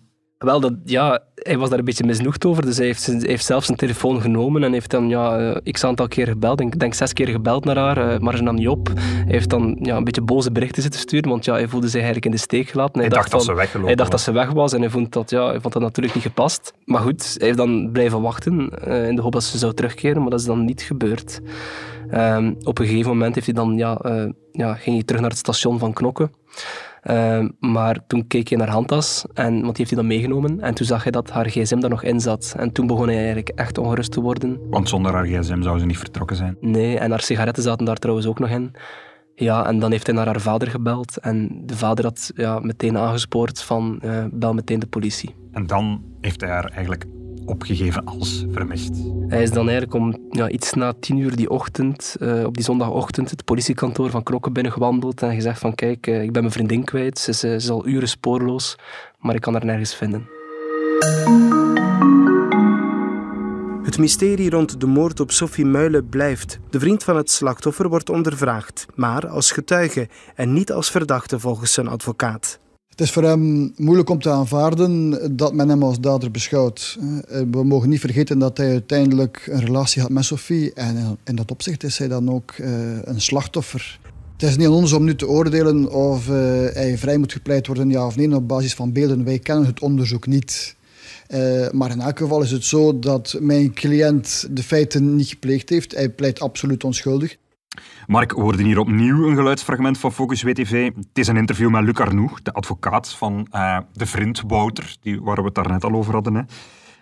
Wel, 0.42 0.60
dat, 0.60 0.74
ja, 0.86 1.20
hij 1.36 1.58
was 1.58 1.70
daar 1.70 1.80
een 1.80 1.86
beetje 1.86 2.04
misnoegd 2.06 2.46
over. 2.46 2.66
Dus 2.66 2.78
hij 2.78 2.86
heeft, 2.86 3.06
hij 3.06 3.20
heeft 3.22 3.46
zelf 3.46 3.64
zijn 3.66 3.78
telefoon 3.78 4.22
genomen 4.22 4.64
en 4.64 4.74
heeft 4.74 4.90
dan 4.90 5.10
ja, 5.10 5.38
eh, 5.38 5.72
x 5.72 5.84
aantal 5.84 6.08
keer 6.08 6.28
gebeld. 6.28 6.60
Ik 6.62 6.80
denk 6.80 6.94
zes 6.94 7.14
keer 7.14 7.28
gebeld 7.28 7.66
naar 7.66 7.78
haar, 7.78 8.12
eh, 8.14 8.20
maar 8.20 8.38
ze 8.38 8.44
nam 8.44 8.56
niet 8.56 8.68
op. 8.68 8.90
Hij 8.96 9.24
heeft 9.28 9.50
dan 9.50 9.78
ja, 9.82 9.96
een 9.96 10.04
beetje 10.04 10.22
boze 10.22 10.52
berichten 10.52 10.82
zitten 10.82 11.00
sturen, 11.00 11.30
want 11.30 11.46
ja, 11.46 11.54
hij 11.54 11.68
voelde 11.68 11.86
zich 11.86 11.96
eigenlijk 11.96 12.26
in 12.26 12.32
de 12.32 12.38
steek 12.38 12.70
gelaten. 12.70 13.00
Hij 13.00 13.10
dacht 13.10 13.32
dat 13.32 13.32
van- 13.32 13.42
ze 13.42 13.54
weggelopen 13.54 13.88
Hij 13.88 13.96
dacht 13.96 14.12
dat 14.12 14.22
ze 14.22 14.32
weg 14.32 14.52
was 14.52 14.74
en 14.74 14.80
hij 14.82 14.90
vond 14.90 15.14
dat, 15.14 15.30
ja, 15.30 15.46
hij 15.50 15.60
vond 15.60 15.74
dat 15.74 15.82
natuurlijk 15.82 16.16
niet 16.16 16.24
gepast. 16.24 16.74
Maar 16.86 17.02
goed, 17.02 17.36
hij 17.38 17.46
heeft 17.46 17.58
dan 17.60 17.90
blijven 17.92 18.22
wachten 18.22 18.70
eh, 18.70 19.08
in 19.08 19.16
de 19.16 19.22
hoop 19.22 19.32
dat 19.32 19.44
ze 19.44 19.58
zou 19.58 19.74
terugkeren, 19.74 20.22
maar 20.22 20.30
dat 20.30 20.40
is 20.40 20.46
dan 20.46 20.66
niet 20.66 20.82
gebeurd. 20.82 21.40
Ehm, 22.10 22.54
op 22.64 22.80
een 22.80 22.86
gegeven 22.86 23.10
moment 23.12 23.36
heeft 23.36 23.48
hij 23.48 23.56
dan, 23.56 23.78
ja, 23.78 24.00
ja, 24.52 24.74
ging 24.74 24.96
hij 24.96 25.06
terug 25.06 25.22
naar 25.22 25.30
het 25.30 25.40
station 25.40 25.80
van 25.80 25.94
Knokke. 25.94 26.30
Ehm, 27.02 27.50
maar 27.60 28.08
toen 28.08 28.28
keek 28.28 28.48
hij 28.48 28.58
naar 28.58 28.68
haar 28.68 28.76
handtas, 28.76 29.26
en, 29.34 29.52
want 29.52 29.64
die 29.64 29.74
heeft 29.76 29.90
hij 29.90 30.00
dan 30.00 30.08
meegenomen. 30.08 30.60
En 30.60 30.74
toen 30.74 30.86
zag 30.86 31.04
hij 31.04 31.12
dat 31.12 31.30
haar 31.30 31.50
gsm 31.50 31.80
daar 31.80 31.90
nog 31.90 32.04
in 32.04 32.20
zat. 32.20 32.56
En 32.58 32.72
toen 32.72 32.88
begon 32.88 33.08
hij 33.08 33.16
eigenlijk 33.16 33.50
echt 33.50 33.78
ongerust 33.78 34.12
te 34.12 34.22
worden. 34.22 34.60
Want 34.70 34.90
zonder 34.90 35.14
haar 35.14 35.26
gsm 35.26 35.62
zou 35.62 35.80
ze 35.80 35.86
niet 35.86 35.98
vertrokken 35.98 36.36
zijn. 36.36 36.58
Nee, 36.60 36.98
en 36.98 37.10
haar 37.10 37.22
sigaretten 37.22 37.64
zaten 37.64 37.86
daar 37.86 37.96
trouwens 37.96 38.28
ook 38.28 38.40
nog 38.40 38.50
in. 38.50 38.76
Ja, 39.36 39.66
en 39.68 39.80
dan 39.80 39.92
heeft 39.92 40.06
hij 40.06 40.16
naar 40.16 40.26
haar 40.26 40.42
vader 40.42 40.68
gebeld. 40.68 41.18
En 41.18 41.62
de 41.66 41.78
vader 41.78 42.06
had 42.06 42.32
ja, 42.36 42.60
meteen 42.60 42.98
aangespoord 42.98 43.64
van, 43.64 44.00
eh, 44.02 44.26
bel 44.32 44.54
meteen 44.54 44.80
de 44.80 44.88
politie. 44.88 45.36
En 45.52 45.68
dan 45.68 46.04
heeft 46.22 46.42
hij 46.42 46.50
haar 46.50 46.66
eigenlijk 46.66 47.06
opgegeven 47.46 48.06
als 48.06 48.46
vermist. 48.52 48.92
Hij 49.28 49.42
is 49.42 49.52
dan 49.52 49.70
eigenlijk 49.70 49.94
om 49.94 50.18
ja, 50.30 50.50
iets 50.50 50.74
na 50.74 50.94
tien 51.00 51.18
uur 51.18 51.36
die 51.36 51.50
ochtend, 51.50 52.16
eh, 52.20 52.44
op 52.44 52.56
die 52.56 52.64
zondagochtend, 52.64 53.30
het 53.30 53.46
politiekantoor 53.46 54.10
van 54.10 54.24
Knokke 54.24 54.52
binnengewandeld 54.52 55.22
en 55.22 55.34
gezegd 55.34 55.60
van 55.60 55.76
kijk, 55.76 56.08
eh, 56.08 56.24
ik 56.24 56.32
ben 56.32 56.42
mijn 56.42 56.54
vriendin 56.54 56.84
kwijt, 56.84 57.20
ze 57.20 57.30
is, 57.30 57.44
eh, 57.44 57.50
ze 57.50 57.56
is 57.56 57.70
al 57.70 57.88
uren 57.88 58.08
spoorloos, 58.08 58.78
maar 59.20 59.36
ik 59.36 59.42
kan 59.42 59.54
haar 59.54 59.66
nergens 59.66 59.96
vinden. 59.96 60.30
Het 63.84 63.98
mysterie 63.98 64.50
rond 64.50 64.80
de 64.80 64.86
moord 64.86 65.20
op 65.20 65.32
Sophie 65.32 65.66
Muilen 65.66 66.10
blijft. 66.10 66.60
De 66.70 66.80
vriend 66.80 67.04
van 67.04 67.16
het 67.16 67.30
slachtoffer 67.30 67.90
wordt 67.90 68.10
ondervraagd, 68.10 68.86
maar 68.96 69.28
als 69.28 69.52
getuige 69.52 70.08
en 70.36 70.54
niet 70.54 70.72
als 70.72 70.92
verdachte 70.92 71.40
volgens 71.40 71.74
zijn 71.74 71.88
advocaat. 71.88 72.60
Het 72.92 73.02
is 73.02 73.12
voor 73.12 73.24
hem 73.24 73.74
moeilijk 73.78 74.10
om 74.10 74.22
te 74.22 74.30
aanvaarden 74.30 75.18
dat 75.38 75.54
men 75.54 75.70
hem 75.70 75.84
als 75.84 76.00
dader 76.00 76.32
beschouwt. 76.32 76.98
Eh, 77.28 77.42
We 77.52 77.64
mogen 77.64 77.90
niet 77.90 78.00
vergeten 78.00 78.40
dat 78.40 78.58
hij 78.58 78.70
uiteindelijk 78.70 79.48
een 79.52 79.60
relatie 79.66 80.02
had 80.02 80.12
met 80.12 80.26
Sophie. 80.26 80.74
En 80.74 81.18
in 81.24 81.36
dat 81.36 81.52
opzicht 81.52 81.84
is 81.84 81.98
hij 81.98 82.08
dan 82.08 82.32
ook 82.32 82.52
eh, 82.52 82.70
een 83.04 83.22
slachtoffer. 83.22 84.00
Het 84.42 84.50
is 84.50 84.58
niet 84.58 84.68
aan 84.68 84.74
ons 84.74 84.94
om 84.94 85.04
nu 85.04 85.16
te 85.16 85.28
oordelen 85.28 85.92
of 85.92 86.30
eh, 86.30 86.36
hij 86.74 86.98
vrij 86.98 87.18
moet 87.18 87.32
gepleit 87.32 87.68
worden, 87.68 87.90
ja 87.90 88.06
of 88.06 88.16
nee, 88.16 88.36
op 88.36 88.48
basis 88.48 88.74
van 88.74 88.92
beelden. 88.92 89.24
Wij 89.24 89.40
kennen 89.40 89.66
het 89.66 89.80
onderzoek 89.80 90.28
niet. 90.28 90.76
Eh, 91.28 91.70
maar 91.72 91.92
in 91.92 92.02
elk 92.02 92.18
geval 92.18 92.42
is 92.42 92.52
het 92.52 92.66
zo 92.66 93.00
dat 93.00 93.38
mijn 93.40 93.74
cliënt 93.74 94.48
de 94.52 94.64
feiten 94.64 95.16
niet 95.16 95.28
gepleegd 95.28 95.70
heeft. 95.70 95.96
Hij 95.96 96.10
pleit 96.10 96.40
absoluut 96.40 96.84
onschuldig. 96.84 97.38
Mark, 98.08 98.34
we 98.34 98.42
hoorden 98.42 98.66
hier 98.66 98.80
opnieuw 98.80 99.28
een 99.28 99.36
geluidsfragment 99.36 99.98
van 99.98 100.12
Focus 100.12 100.44
WTV. 100.44 100.92
Het 100.96 101.18
is 101.18 101.28
een 101.28 101.38
interview 101.38 101.70
met 101.70 101.84
Luc 101.84 102.00
Arnoux, 102.00 102.44
de 102.44 102.54
advocaat 102.54 103.14
van 103.14 103.48
eh, 103.52 103.78
de 103.94 104.06
vriend 104.06 104.44
Wouter, 104.48 104.96
die, 105.02 105.22
waar 105.22 105.36
we 105.36 105.44
het 105.44 105.56
daarnet 105.56 105.84
al 105.84 105.94
over 105.94 106.14
hadden. 106.14 106.36
Hè. 106.36 106.42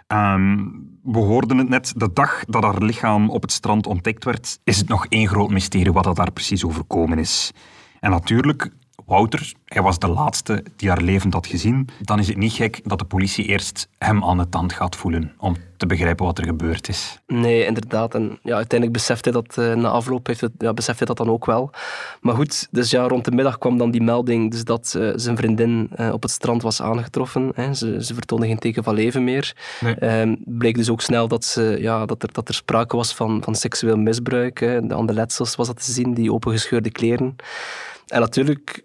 Ehm, 0.07 0.57
we 1.03 1.19
hoorden 1.19 1.57
het 1.57 1.69
net, 1.69 1.93
de 1.95 2.13
dag 2.13 2.45
dat 2.45 2.63
haar 2.63 2.83
lichaam 2.83 3.29
op 3.29 3.41
het 3.41 3.51
strand 3.51 3.87
ontdekt 3.87 4.23
werd, 4.23 4.59
is 4.63 4.77
het 4.77 4.87
nog 4.87 5.05
één 5.05 5.27
groot 5.27 5.49
mysterie 5.49 5.93
wat 5.93 6.03
dat 6.03 6.15
daar 6.15 6.31
precies 6.31 6.65
overkomen 6.65 7.19
is. 7.19 7.51
En 7.99 8.11
natuurlijk, 8.11 8.69
Wouter, 9.05 9.53
hij 9.65 9.81
was 9.81 9.99
de 9.99 10.07
laatste 10.07 10.63
die 10.75 10.89
haar 10.89 11.01
levend 11.01 11.33
had 11.33 11.47
gezien. 11.47 11.87
Dan 12.01 12.19
is 12.19 12.27
het 12.27 12.37
niet 12.37 12.53
gek 12.53 12.81
dat 12.83 12.99
de 12.99 13.05
politie 13.05 13.45
eerst 13.45 13.87
hem 13.97 14.23
aan 14.23 14.37
de 14.37 14.49
tand 14.49 14.73
gaat 14.73 14.95
voelen 14.95 15.33
om 15.37 15.55
te 15.77 15.85
begrijpen 15.85 16.25
wat 16.25 16.37
er 16.37 16.45
gebeurd 16.45 16.87
is. 16.89 17.19
Nee, 17.27 17.65
inderdaad. 17.65 18.15
En 18.15 18.39
ja, 18.43 18.55
uiteindelijk 18.55 18.99
beseft 18.99 19.23
hij 19.25 19.33
dat 19.33 19.57
eh, 19.57 19.73
na 19.73 19.89
afloop, 19.89 20.27
heeft 20.27 20.41
het, 20.41 20.51
ja, 20.57 20.73
beseft 20.73 20.97
hij 20.97 21.07
dat 21.07 21.17
dan 21.17 21.29
ook 21.29 21.45
wel. 21.45 21.71
Maar 22.21 22.35
goed, 22.35 22.67
dus 22.71 22.89
ja, 22.91 23.07
rond 23.07 23.25
de 23.25 23.31
middag 23.31 23.57
kwam 23.57 23.77
dan 23.77 23.91
die 23.91 24.01
melding 24.01 24.51
dus 24.51 24.63
dat 24.63 24.93
eh, 24.97 25.09
zijn 25.15 25.37
vriendin 25.37 25.89
eh, 25.95 26.11
op 26.13 26.21
het 26.21 26.31
strand 26.31 26.61
was 26.61 26.81
aangetroffen. 26.81 27.51
Hè. 27.55 27.73
Ze, 27.73 28.03
ze 28.05 28.13
vertoonde 28.13 28.47
geen 28.47 28.59
teken 28.59 28.83
van 28.83 28.93
leven 28.93 29.23
meer. 29.23 29.55
Nee. 29.79 29.95
Ehm, 29.95 30.35
bleek 30.45 30.75
dus 30.75 30.89
ook 30.89 31.01
snel 31.01 31.27
dat, 31.27 31.45
ze, 31.45 31.77
ja, 31.79 32.05
dat, 32.05 32.23
er, 32.23 32.29
dat 32.33 32.47
er 32.47 32.53
sprake 32.53 32.95
was 32.95 33.13
van, 33.15 33.43
van 33.43 33.55
seksueel 33.55 33.97
misbruik. 33.97 34.59
Hè. 34.59 34.87
De- 34.87 34.95
Aan 34.95 35.05
de 35.05 35.13
letsels 35.13 35.55
was 35.55 35.67
dat 35.67 35.85
te 35.85 35.91
zien, 35.91 36.13
die 36.13 36.33
opengescheurde 36.33 36.91
kleren. 36.91 37.35
En 38.07 38.19
natuurlijk, 38.19 38.83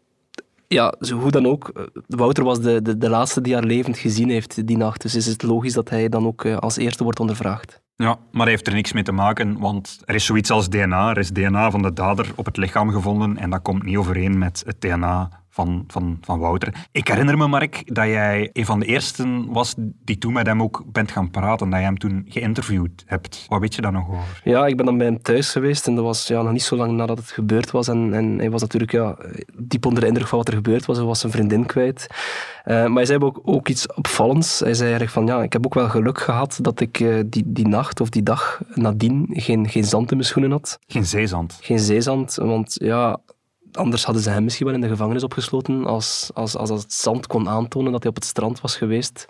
ja, 0.68 0.94
zo 1.00 1.30
dan 1.30 1.46
ook, 1.46 1.68
eh, 1.68 1.82
Wouter 2.06 2.44
was 2.44 2.60
de, 2.60 2.82
de, 2.82 2.98
de 2.98 3.08
laatste 3.08 3.40
die 3.40 3.54
haar 3.54 3.64
levend 3.64 3.98
gezien 3.98 4.30
heeft 4.30 4.66
die 4.66 4.76
nacht. 4.76 5.02
Dus 5.02 5.14
is 5.14 5.26
het 5.26 5.42
logisch 5.42 5.72
dat 5.72 5.90
hij 5.90 6.08
dan 6.08 6.26
ook 6.26 6.44
eh, 6.44 6.56
als 6.56 6.76
eerste 6.76 7.04
wordt 7.04 7.20
ondervraagd. 7.20 7.82
Ja, 7.96 8.18
maar 8.30 8.42
hij 8.42 8.50
heeft 8.50 8.66
er 8.66 8.74
niks 8.74 8.92
mee 8.92 9.02
te 9.02 9.12
maken, 9.12 9.58
want 9.58 10.02
er 10.04 10.14
is 10.14 10.24
zoiets 10.24 10.50
als 10.50 10.68
DNA. 10.68 11.10
Er 11.10 11.18
is 11.18 11.30
DNA 11.30 11.70
van 11.70 11.82
de 11.82 11.92
dader 11.92 12.32
op 12.34 12.44
het 12.44 12.56
lichaam 12.56 12.90
gevonden 12.90 13.36
en 13.36 13.50
dat 13.50 13.62
komt 13.62 13.82
niet 13.82 13.96
overeen 13.96 14.38
met 14.38 14.62
het 14.66 14.80
DNA 14.80 15.43
van, 15.54 15.84
van, 15.86 16.18
van 16.20 16.38
Wouter. 16.38 16.86
Ik 16.92 17.08
herinner 17.08 17.38
me, 17.38 17.46
Mark, 17.46 17.94
dat 17.94 18.06
jij 18.06 18.50
een 18.52 18.64
van 18.64 18.80
de 18.80 18.86
eersten 18.86 19.52
was 19.52 19.74
die 19.78 20.18
toen 20.18 20.32
met 20.32 20.46
hem 20.46 20.62
ook 20.62 20.84
bent 20.92 21.10
gaan 21.10 21.30
praten, 21.30 21.70
dat 21.70 21.78
je 21.78 21.84
hem 21.84 21.98
toen 21.98 22.24
geïnterviewd 22.28 23.04
hebt. 23.06 23.46
Wat 23.48 23.60
weet 23.60 23.74
je 23.74 23.80
daar 23.80 23.92
nog 23.92 24.08
over? 24.08 24.40
Ja, 24.44 24.66
ik 24.66 24.76
ben 24.76 24.86
dan 24.86 24.98
bij 24.98 25.06
hem 25.06 25.22
thuis 25.22 25.50
geweest 25.50 25.86
en 25.86 25.94
dat 25.94 26.04
was 26.04 26.26
ja, 26.26 26.42
nog 26.42 26.52
niet 26.52 26.62
zo 26.62 26.76
lang 26.76 26.92
nadat 26.92 27.18
het 27.18 27.30
gebeurd 27.30 27.70
was. 27.70 27.88
En, 27.88 28.14
en 28.14 28.38
hij 28.38 28.50
was 28.50 28.60
natuurlijk 28.60 28.92
ja, 28.92 29.16
diep 29.58 29.86
onder 29.86 30.00
de 30.00 30.06
indruk 30.06 30.26
van 30.26 30.38
wat 30.38 30.48
er 30.48 30.54
gebeurd 30.54 30.86
was. 30.86 30.96
Hij 30.96 31.06
was 31.06 31.20
zijn 31.20 31.32
vriendin 31.32 31.66
kwijt. 31.66 32.06
Uh, 32.64 32.74
maar 32.86 32.96
hij 32.96 33.04
zei 33.04 33.18
ook, 33.18 33.40
ook 33.44 33.68
iets 33.68 33.86
opvallends. 33.94 34.58
Hij 34.58 34.74
zei 34.74 34.88
eigenlijk 34.88 35.12
van, 35.12 35.26
ja, 35.26 35.42
ik 35.42 35.52
heb 35.52 35.66
ook 35.66 35.74
wel 35.74 35.88
geluk 35.88 36.18
gehad 36.18 36.58
dat 36.60 36.80
ik 36.80 37.00
uh, 37.00 37.22
die, 37.26 37.44
die 37.46 37.68
nacht 37.68 38.00
of 38.00 38.08
die 38.08 38.22
dag 38.22 38.60
nadien 38.74 39.26
geen, 39.30 39.68
geen 39.68 39.84
zand 39.84 40.10
in 40.10 40.16
mijn 40.16 40.28
schoenen 40.28 40.52
had. 40.52 40.78
Geen 40.86 41.06
zeezand? 41.06 41.58
Geen 41.60 41.78
zeezand, 41.78 42.34
want 42.34 42.74
ja, 42.78 43.20
anders 43.76 44.04
hadden 44.04 44.22
ze 44.22 44.30
hem 44.30 44.44
misschien 44.44 44.66
wel 44.66 44.74
in 44.74 44.80
de 44.80 44.88
gevangenis 44.88 45.22
opgesloten 45.22 45.86
als, 45.86 46.30
als, 46.34 46.56
als 46.56 46.70
het 46.70 46.92
zand 46.92 47.26
kon 47.26 47.48
aantonen 47.48 47.92
dat 47.92 48.02
hij 48.02 48.10
op 48.10 48.16
het 48.16 48.24
strand 48.24 48.60
was 48.60 48.76
geweest. 48.76 49.26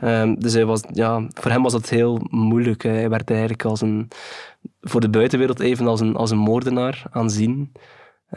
Ja. 0.00 0.22
Um, 0.22 0.40
dus 0.40 0.52
hij 0.52 0.64
was, 0.64 0.80
ja, 0.92 1.26
voor 1.32 1.50
hem 1.50 1.62
was 1.62 1.72
dat 1.72 1.88
heel 1.88 2.20
moeilijk. 2.30 2.82
Hij 2.82 3.08
werd 3.08 3.30
eigenlijk 3.30 3.64
als 3.64 3.80
een, 3.80 4.08
voor 4.80 5.00
de 5.00 5.10
buitenwereld 5.10 5.60
even 5.60 5.86
als 5.86 6.00
een, 6.00 6.16
als 6.16 6.30
een 6.30 6.38
moordenaar 6.38 7.02
aanzien. 7.10 7.72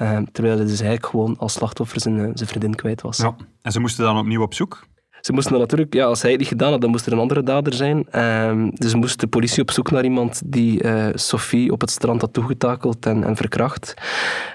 Um, 0.02 0.32
terwijl 0.32 0.56
hij 0.56 0.66
dus 0.66 0.80
eigenlijk 0.80 1.10
gewoon 1.10 1.38
als 1.38 1.54
slachtoffer 1.54 2.02
zijn, 2.02 2.20
eh, 2.20 2.32
zijn 2.34 2.50
vriendin 2.50 2.76
kwijt 2.76 3.02
was. 3.02 3.18
Ja. 3.18 3.36
En 3.62 3.72
ze 3.72 3.80
moesten 3.80 4.04
dan 4.04 4.18
opnieuw 4.18 4.42
op 4.42 4.54
zoek? 4.54 4.88
Ze 5.22 5.34
moesten 5.34 5.52
dan 5.52 5.62
natuurlijk, 5.62 5.94
ja, 5.94 6.06
als 6.06 6.22
hij 6.22 6.32
het 6.32 6.40
niet 6.40 6.50
gedaan 6.50 6.72
had, 6.72 6.82
dan 6.82 6.90
moest 6.90 7.06
er 7.06 7.12
een 7.12 7.20
andere 7.20 7.44
dader 7.44 7.74
zijn. 7.74 8.20
Um, 8.20 8.72
dus 8.74 8.96
moest 8.96 9.20
de 9.20 9.28
politie 9.28 9.62
op 9.62 9.72
zoek 9.72 9.92
naar 9.92 10.04
iemand 10.04 10.42
die 10.46 10.84
uh, 10.84 11.08
Sophie 11.14 11.72
op 11.72 11.82
het 11.82 11.90
strand 11.90 12.22
had 12.22 12.34
toegetakeld 12.34 13.06
en, 13.06 13.24
en 13.24 13.36
verkracht. 13.36 13.94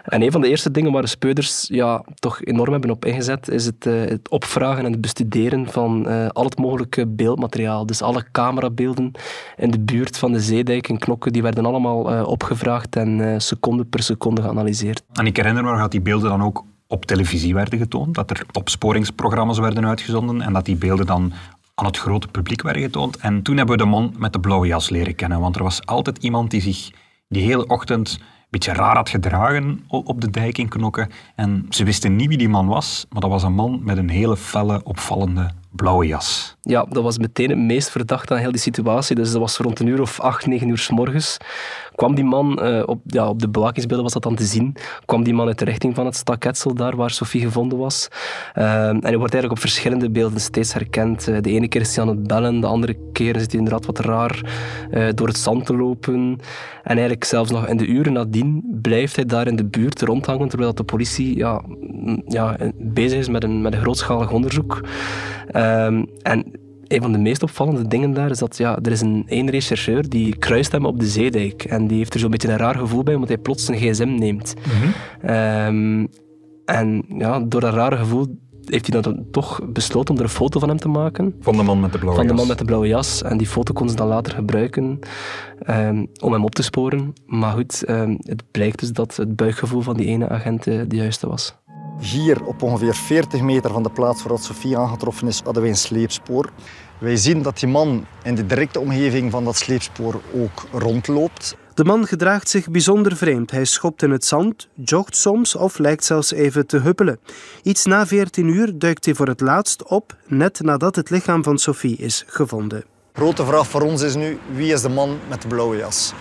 En 0.04 0.22
een 0.22 0.32
van 0.32 0.40
de 0.40 0.48
eerste 0.48 0.70
dingen 0.70 0.92
waar 0.92 1.02
de 1.02 1.08
speuders 1.08 1.68
ja, 1.68 2.04
toch 2.14 2.44
enorm 2.44 2.72
hebben 2.72 2.90
op 2.90 3.04
ingezet, 3.04 3.48
is 3.48 3.66
het, 3.66 3.86
uh, 3.86 4.04
het 4.04 4.30
opvragen 4.30 4.84
en 4.84 4.92
het 4.92 5.00
bestuderen 5.00 5.66
van 5.70 6.08
uh, 6.08 6.28
al 6.28 6.44
het 6.44 6.58
mogelijke 6.58 7.06
beeldmateriaal. 7.06 7.86
Dus 7.86 8.02
alle 8.02 8.24
camerabeelden 8.32 9.12
in 9.56 9.70
de 9.70 9.80
buurt 9.80 10.18
van 10.18 10.32
de 10.32 10.40
zeedijk 10.40 10.88
en 10.88 10.98
Knokken, 10.98 11.32
die 11.32 11.42
werden 11.42 11.66
allemaal 11.66 12.24
opgevraagd 12.24 12.96
en 12.96 13.40
seconde 13.40 13.84
per 13.84 14.02
seconde 14.02 14.42
geanalyseerd. 14.42 15.02
En 15.12 15.26
ik 15.26 15.36
herinner 15.36 15.64
me 15.64 15.78
dat 15.78 15.90
die 15.90 16.00
beelden 16.00 16.28
dan 16.28 16.42
ook 16.42 16.64
op 16.94 17.06
televisie 17.06 17.54
werden 17.54 17.78
getoond, 17.78 18.14
dat 18.14 18.30
er 18.30 18.46
opsporingsprogramma's 18.52 19.58
werden 19.58 19.86
uitgezonden 19.86 20.40
en 20.40 20.52
dat 20.52 20.64
die 20.64 20.76
beelden 20.76 21.06
dan 21.06 21.32
aan 21.74 21.86
het 21.86 21.98
grote 21.98 22.28
publiek 22.28 22.62
werden 22.62 22.82
getoond. 22.82 23.16
En 23.16 23.42
toen 23.42 23.56
hebben 23.56 23.76
we 23.76 23.82
de 23.82 23.88
man 23.88 24.14
met 24.18 24.32
de 24.32 24.40
blauwe 24.40 24.66
jas 24.66 24.88
leren 24.90 25.14
kennen, 25.14 25.40
want 25.40 25.56
er 25.56 25.62
was 25.62 25.86
altijd 25.86 26.18
iemand 26.18 26.50
die 26.50 26.60
zich 26.60 26.90
die 27.28 27.42
hele 27.42 27.66
ochtend 27.66 28.18
een 28.20 28.26
beetje 28.50 28.72
raar 28.72 28.96
had 28.96 29.08
gedragen 29.08 29.84
op 29.88 30.20
de 30.20 30.30
dijk 30.30 30.58
in 30.58 30.68
Knokken. 30.68 31.10
En 31.34 31.66
ze 31.70 31.84
wisten 31.84 32.16
niet 32.16 32.28
wie 32.28 32.38
die 32.38 32.48
man 32.48 32.66
was, 32.66 33.06
maar 33.10 33.20
dat 33.20 33.30
was 33.30 33.42
een 33.42 33.54
man 33.54 33.80
met 33.82 33.96
een 33.96 34.10
hele 34.10 34.36
felle, 34.36 34.84
opvallende 34.84 35.50
blauwe 35.76 36.06
jas. 36.06 36.56
Ja, 36.60 36.86
dat 36.88 37.02
was 37.02 37.18
meteen 37.18 37.48
het 37.48 37.58
meest 37.58 37.90
verdachte 37.90 38.34
aan 38.34 38.40
heel 38.40 38.50
die 38.50 38.60
situatie. 38.60 39.16
Dus 39.16 39.32
dat 39.32 39.40
was 39.40 39.56
rond 39.56 39.80
een 39.80 39.86
uur 39.86 40.00
of 40.00 40.20
acht, 40.20 40.46
negen 40.46 40.68
uur 40.68 40.78
s 40.78 40.90
morgens. 40.90 41.36
Kwam 41.94 42.14
die 42.14 42.24
man, 42.24 42.58
uh, 42.62 42.82
op, 42.86 43.00
ja, 43.06 43.28
op 43.28 43.40
de 43.40 43.48
bewakingsbeelden 43.48 44.04
was 44.04 44.12
dat 44.12 44.22
dan 44.22 44.34
te 44.34 44.44
zien, 44.44 44.76
kwam 45.04 45.24
die 45.24 45.34
man 45.34 45.46
uit 45.46 45.58
de 45.58 45.64
richting 45.64 45.94
van 45.94 46.06
het 46.06 46.16
staketsel, 46.16 46.74
daar 46.74 46.96
waar 46.96 47.10
Sophie 47.10 47.40
gevonden 47.40 47.78
was. 47.78 48.08
Uh, 48.54 48.88
en 48.88 49.04
hij 49.04 49.16
wordt 49.16 49.32
eigenlijk 49.32 49.50
op 49.50 49.58
verschillende 49.58 50.10
beelden 50.10 50.40
steeds 50.40 50.72
herkend. 50.72 51.28
Uh, 51.28 51.40
de 51.40 51.50
ene 51.50 51.68
keer 51.68 51.80
is 51.80 51.96
hij 51.96 52.04
aan 52.04 52.10
het 52.10 52.26
bellen, 52.26 52.60
de 52.60 52.66
andere 52.66 52.96
keer 53.12 53.38
zit 53.38 53.50
hij 53.50 53.60
inderdaad 53.60 53.86
wat 53.86 53.98
raar 53.98 54.40
door 55.14 55.26
het 55.26 55.38
zand 55.38 55.66
te 55.66 55.76
lopen. 55.76 56.38
En 56.82 56.92
eigenlijk 56.92 57.24
zelfs 57.24 57.50
nog 57.50 57.66
in 57.66 57.76
de 57.76 57.86
uren 57.86 58.12
nadien 58.12 58.78
blijft 58.82 59.16
hij 59.16 59.24
daar 59.24 59.46
in 59.46 59.56
de 59.56 59.64
buurt 59.64 60.02
rondhangen, 60.02 60.48
terwijl 60.48 60.74
de 60.74 60.84
politie 60.84 61.36
ja, 61.36 61.62
ja, 62.26 62.56
bezig 62.74 63.18
is 63.18 63.28
met 63.28 63.44
een, 63.44 63.62
met 63.62 63.74
een 63.74 63.80
grootschalig 63.80 64.30
onderzoek. 64.30 64.80
Um, 65.64 66.06
en 66.22 66.44
een 66.86 67.02
van 67.02 67.12
de 67.12 67.18
meest 67.18 67.42
opvallende 67.42 67.88
dingen 67.88 68.14
daar 68.14 68.30
is 68.30 68.38
dat 68.38 68.56
ja, 68.56 68.78
er 68.82 68.92
is 68.92 69.00
een 69.00 69.24
één 69.26 69.50
rechercheur 69.50 70.08
die 70.08 70.36
kruist 70.36 70.72
hem 70.72 70.86
op 70.86 71.00
de 71.00 71.06
zeedijk. 71.06 71.64
En 71.64 71.86
die 71.86 71.98
heeft 71.98 72.14
er 72.14 72.20
zo'n 72.20 72.30
beetje 72.30 72.48
een 72.48 72.56
raar 72.56 72.74
gevoel 72.74 73.02
bij, 73.02 73.14
omdat 73.14 73.28
hij 73.28 73.38
plots 73.38 73.68
een 73.68 73.76
gsm 73.76 74.14
neemt. 74.14 74.54
Mm 74.66 74.92
um, 75.30 76.08
en 76.64 77.04
ja, 77.08 77.40
door 77.40 77.60
dat 77.60 77.74
rare 77.74 77.96
gevoel 77.96 78.38
heeft 78.64 78.92
hij 78.92 79.02
dan 79.02 79.24
toch 79.30 79.60
besloten 79.72 80.10
om 80.10 80.16
er 80.16 80.26
een 80.26 80.30
foto 80.30 80.60
van 80.60 80.68
hem 80.68 80.78
te 80.78 80.88
maken. 80.88 81.34
Van 81.40 81.56
de 81.56 81.62
man 81.62 81.80
met 81.80 81.92
de 81.92 81.98
blauwe 81.98 82.16
jas. 82.16 82.26
Van 82.26 82.36
de 82.36 82.40
man 82.40 82.48
met 82.48 82.58
de 82.58 82.64
blauwe 82.64 82.86
jas. 82.86 83.22
En 83.22 83.36
die 83.36 83.46
foto 83.46 83.72
kon 83.72 83.88
ze 83.88 83.96
dan 83.96 84.08
later 84.08 84.34
gebruiken 84.34 84.98
um, 85.68 86.06
om 86.20 86.32
hem 86.32 86.44
op 86.44 86.54
te 86.54 86.62
sporen. 86.62 87.12
Maar 87.26 87.52
goed, 87.52 87.88
um, 87.88 88.18
het 88.20 88.42
blijkt 88.50 88.78
dus 88.78 88.92
dat 88.92 89.16
het 89.16 89.36
buikgevoel 89.36 89.80
van 89.80 89.96
die 89.96 90.06
ene 90.06 90.28
agent 90.28 90.66
uh, 90.66 90.82
de 90.88 90.96
juiste 90.96 91.28
was. 91.28 91.56
Hier, 91.98 92.44
op 92.44 92.62
ongeveer 92.62 92.94
40 92.94 93.40
meter 93.40 93.70
van 93.70 93.82
de 93.82 93.90
plaats 93.90 94.22
waar 94.22 94.38
Sofie 94.38 94.78
aangetroffen 94.78 95.28
is, 95.28 95.40
hadden 95.44 95.62
wij 95.62 95.70
een 95.70 95.78
sleepspoor. 95.78 96.50
Wij 96.98 97.16
zien 97.16 97.42
dat 97.42 97.58
die 97.58 97.68
man 97.68 98.06
in 98.22 98.34
de 98.34 98.46
directe 98.46 98.80
omgeving 98.80 99.30
van 99.30 99.44
dat 99.44 99.56
sleepspoor 99.56 100.20
ook 100.34 100.66
rondloopt. 100.72 101.56
De 101.74 101.84
man 101.84 102.06
gedraagt 102.06 102.48
zich 102.48 102.70
bijzonder 102.70 103.16
vreemd. 103.16 103.50
Hij 103.50 103.64
schopt 103.64 104.02
in 104.02 104.10
het 104.10 104.24
zand, 104.24 104.68
jogt 104.74 105.16
soms 105.16 105.56
of 105.56 105.78
lijkt 105.78 106.04
zelfs 106.04 106.32
even 106.32 106.66
te 106.66 106.78
huppelen. 106.78 107.18
Iets 107.62 107.84
na 107.84 108.06
14 108.06 108.48
uur 108.48 108.78
duikt 108.78 109.04
hij 109.04 109.14
voor 109.14 109.28
het 109.28 109.40
laatst 109.40 109.84
op, 109.84 110.16
net 110.26 110.60
nadat 110.60 110.96
het 110.96 111.10
lichaam 111.10 111.42
van 111.42 111.58
Sophie 111.58 111.96
is 111.96 112.24
gevonden. 112.26 112.84
Grote 113.12 113.44
vraag 113.44 113.66
voor 113.66 113.82
ons 113.82 114.02
is 114.02 114.14
nu, 114.14 114.38
wie 114.54 114.72
is 114.72 114.82
de 114.82 114.88
man 114.88 115.18
met 115.28 115.42
de 115.42 115.48
blauwe 115.48 115.76
jas? 115.76 116.12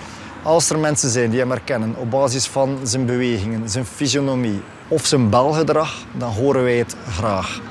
Als 0.43 0.69
er 0.69 0.79
mensen 0.79 1.09
zijn 1.09 1.29
die 1.29 1.39
hem 1.39 1.49
herkennen 1.49 1.95
op 1.95 2.11
basis 2.11 2.47
van 2.47 2.77
zijn 2.83 3.05
bewegingen, 3.05 3.69
zijn 3.69 3.85
fysionomie 3.85 4.61
of 4.93 5.05
zijn 5.05 5.29
belgedrag, 5.29 6.05
dan 6.17 6.31
horen 6.31 6.63
wij 6.63 6.77
het 6.77 6.95
graag. 7.07 7.61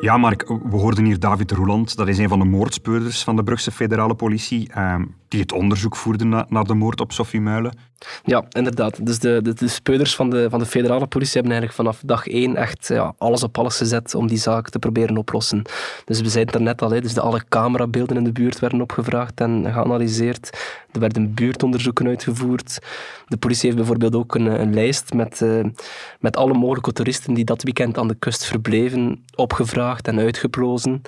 Ja, 0.00 0.16
Mark, 0.16 0.48
we 0.48 0.76
hoorden 0.76 1.04
hier 1.04 1.18
David 1.18 1.50
Roeland. 1.50 1.96
Dat 1.96 2.08
is 2.08 2.18
een 2.18 2.28
van 2.28 2.38
de 2.38 2.44
moordspeurders 2.44 3.22
van 3.22 3.36
de 3.36 3.42
Brugse 3.42 3.70
federale 3.70 4.14
politie, 4.14 4.72
eh, 4.72 4.94
die 5.30 5.40
het 5.40 5.52
onderzoek 5.52 5.96
voerde 5.96 6.24
na, 6.24 6.46
naar 6.48 6.64
de 6.64 6.74
moord 6.74 7.00
op 7.00 7.12
Sophie 7.12 7.40
Muilen. 7.40 7.72
Ja, 8.24 8.44
inderdaad. 8.48 9.06
Dus 9.06 9.18
de, 9.18 9.40
de, 9.42 9.54
de 9.54 9.68
speurders 9.68 10.16
van 10.16 10.30
de, 10.30 10.50
van 10.50 10.58
de 10.58 10.66
federale 10.66 11.06
politie 11.06 11.40
hebben 11.40 11.52
eigenlijk 11.52 11.80
vanaf 11.80 12.00
dag 12.04 12.26
één 12.26 12.56
echt 12.56 12.88
ja, 12.88 13.14
alles 13.18 13.42
op 13.42 13.58
alles 13.58 13.76
gezet 13.76 14.14
om 14.14 14.26
die 14.26 14.38
zaak 14.38 14.68
te 14.68 14.78
proberen 14.78 15.16
oplossen. 15.16 15.62
Dus 16.04 16.20
we 16.20 16.28
zeiden 16.28 16.54
het 16.54 16.62
net 16.62 16.82
al, 16.82 17.00
dus 17.00 17.14
de 17.14 17.20
alle 17.20 17.42
camerabeelden 17.48 18.16
in 18.16 18.24
de 18.24 18.32
buurt 18.32 18.58
werden 18.58 18.80
opgevraagd 18.80 19.40
en 19.40 19.72
geanalyseerd. 19.72 20.58
Er 20.92 21.00
werden 21.00 21.34
buurtonderzoeken 21.34 22.06
uitgevoerd. 22.06 22.78
De 23.26 23.36
politie 23.36 23.64
heeft 23.64 23.76
bijvoorbeeld 23.76 24.14
ook 24.14 24.34
een, 24.34 24.60
een 24.60 24.74
lijst 24.74 25.12
met, 25.12 25.40
uh, 25.40 25.64
met 26.20 26.36
alle 26.36 26.54
mogelijke 26.54 26.92
toeristen 26.92 27.34
die 27.34 27.44
dat 27.44 27.62
weekend 27.62 27.98
aan 27.98 28.08
de 28.08 28.16
kust 28.18 28.44
verbleven, 28.44 29.24
opgevraagd 29.34 30.08
en 30.08 30.18
uitgeplozen. 30.18 31.02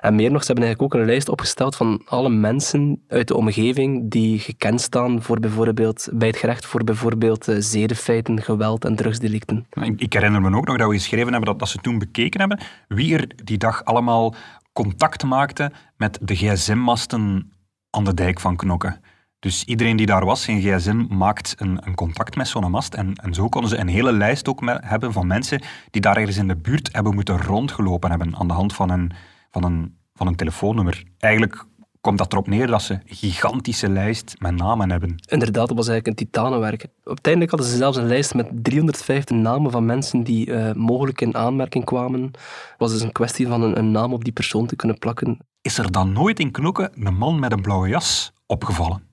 En 0.00 0.14
meer 0.14 0.30
nog, 0.30 0.40
ze 0.40 0.46
hebben 0.46 0.64
eigenlijk 0.64 0.94
ook 0.94 1.00
een 1.00 1.06
lijst 1.06 1.28
opgesteld 1.28 1.76
van 1.76 2.02
alle 2.04 2.28
mensen 2.28 3.02
uit 3.08 3.28
de 3.28 3.36
omgeving 3.36 3.61
die 4.08 4.38
gekend 4.38 4.80
staan 4.80 5.22
voor 5.22 5.40
bijvoorbeeld, 5.40 6.08
bij 6.12 6.28
het 6.28 6.36
gerecht 6.36 6.66
voor 6.66 6.84
bijvoorbeeld 6.84 7.48
uh, 7.48 7.56
zedenfeiten, 7.58 8.42
geweld 8.42 8.84
en 8.84 8.96
drugsdelicten. 8.96 9.66
Ik, 9.96 10.12
herinner 10.12 10.40
me 10.40 10.56
ook 10.56 10.66
nog 10.66 10.76
dat 10.76 10.88
we 10.88 10.94
geschreven 10.94 11.32
hebben 11.32 11.48
dat, 11.48 11.58
dat 11.58 11.68
ze 11.68 11.78
toen 11.78 11.98
bekeken 11.98 12.40
hebben 12.40 12.60
wie 12.88 13.16
er 13.16 13.44
die 13.44 13.58
dag 13.58 13.84
allemaal 13.84 14.34
contact 14.72 15.24
maakte 15.24 15.72
met 15.96 16.18
de 16.22 16.34
gsm-masten 16.34 17.52
aan 17.90 18.04
de 18.04 18.14
dijk 18.14 18.40
van 18.40 18.56
Knokken. 18.56 19.00
Dus 19.38 19.64
iedereen 19.64 19.96
die 19.96 20.06
daar 20.06 20.24
was, 20.24 20.42
zijn 20.42 20.60
gsm, 20.60 21.04
maakt 21.08 21.54
een, 21.58 21.86
een 21.86 21.94
contact 21.94 22.36
met 22.36 22.48
zo'n 22.48 22.70
mast. 22.70 22.94
En, 22.94 23.14
en, 23.14 23.34
zo 23.34 23.48
konden 23.48 23.70
ze 23.70 23.78
een 23.78 23.88
hele 23.88 24.12
lijst 24.12 24.48
ook 24.48 24.62
hebben 24.64 25.12
van 25.12 25.26
mensen 25.26 25.62
die 25.90 26.00
daar 26.00 26.16
ergens 26.16 26.36
in 26.36 26.48
de 26.48 26.56
buurt 26.56 26.88
hebben 26.92 27.14
moeten 27.14 27.42
rondgelopen 27.42 28.10
hebben 28.10 28.36
aan 28.36 28.48
de 28.48 28.52
hand 28.52 28.74
van 28.74 28.90
een, 28.90 29.12
van 29.50 29.64
een, 29.64 29.96
van 30.14 30.26
een 30.26 30.36
telefoonnummer. 30.36 31.02
Eigenlijk 31.18 31.66
komt 32.02 32.18
dat 32.18 32.32
erop 32.32 32.46
neer 32.46 32.66
dat 32.66 32.82
ze 32.82 32.92
een 32.92 33.00
gigantische 33.04 33.88
lijst 33.88 34.34
met 34.38 34.56
namen 34.56 34.90
hebben. 34.90 35.14
Inderdaad, 35.28 35.68
dat 35.68 35.76
was 35.76 35.88
eigenlijk 35.88 36.06
een 36.06 36.26
titanenwerk. 36.26 36.86
Uiteindelijk 37.04 37.52
hadden 37.52 37.70
ze 37.70 37.76
zelfs 37.76 37.96
een 37.96 38.06
lijst 38.06 38.34
met 38.34 38.48
350 38.62 39.36
namen 39.36 39.70
van 39.70 39.86
mensen 39.86 40.22
die 40.22 40.46
uh, 40.46 40.72
mogelijk 40.72 41.20
in 41.20 41.36
aanmerking 41.36 41.84
kwamen. 41.84 42.22
Het 42.22 42.74
was 42.78 42.92
dus 42.92 43.02
een 43.02 43.12
kwestie 43.12 43.46
van 43.46 43.62
een, 43.62 43.78
een 43.78 43.90
naam 43.90 44.12
op 44.12 44.24
die 44.24 44.32
persoon 44.32 44.66
te 44.66 44.76
kunnen 44.76 44.98
plakken. 44.98 45.38
Is 45.60 45.78
er 45.78 45.92
dan 45.92 46.12
nooit 46.12 46.40
in 46.40 46.50
Knokken 46.50 46.90
een 46.94 47.14
man 47.14 47.38
met 47.38 47.52
een 47.52 47.62
blauwe 47.62 47.88
jas 47.88 48.32
opgevallen? 48.46 49.10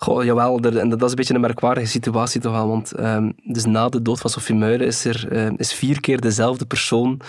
Goh, 0.00 0.24
jawel, 0.24 0.60
er, 0.60 0.78
en 0.78 0.88
dat 0.88 1.02
is 1.02 1.10
een 1.10 1.16
beetje 1.16 1.34
een 1.34 1.40
merkwaardige 1.40 1.86
situatie 1.86 2.40
toch 2.40 2.52
wel, 2.52 2.68
want 2.68 2.98
um, 2.98 3.32
dus 3.44 3.64
na 3.64 3.88
de 3.88 4.02
dood 4.02 4.20
van 4.20 4.30
Sophie 4.30 4.54
Muilen 4.54 4.86
is 4.86 5.04
er 5.04 5.32
uh, 5.32 5.50
is 5.56 5.72
vier 5.72 6.00
keer 6.00 6.20
dezelfde 6.20 6.66
persoon 6.66 7.20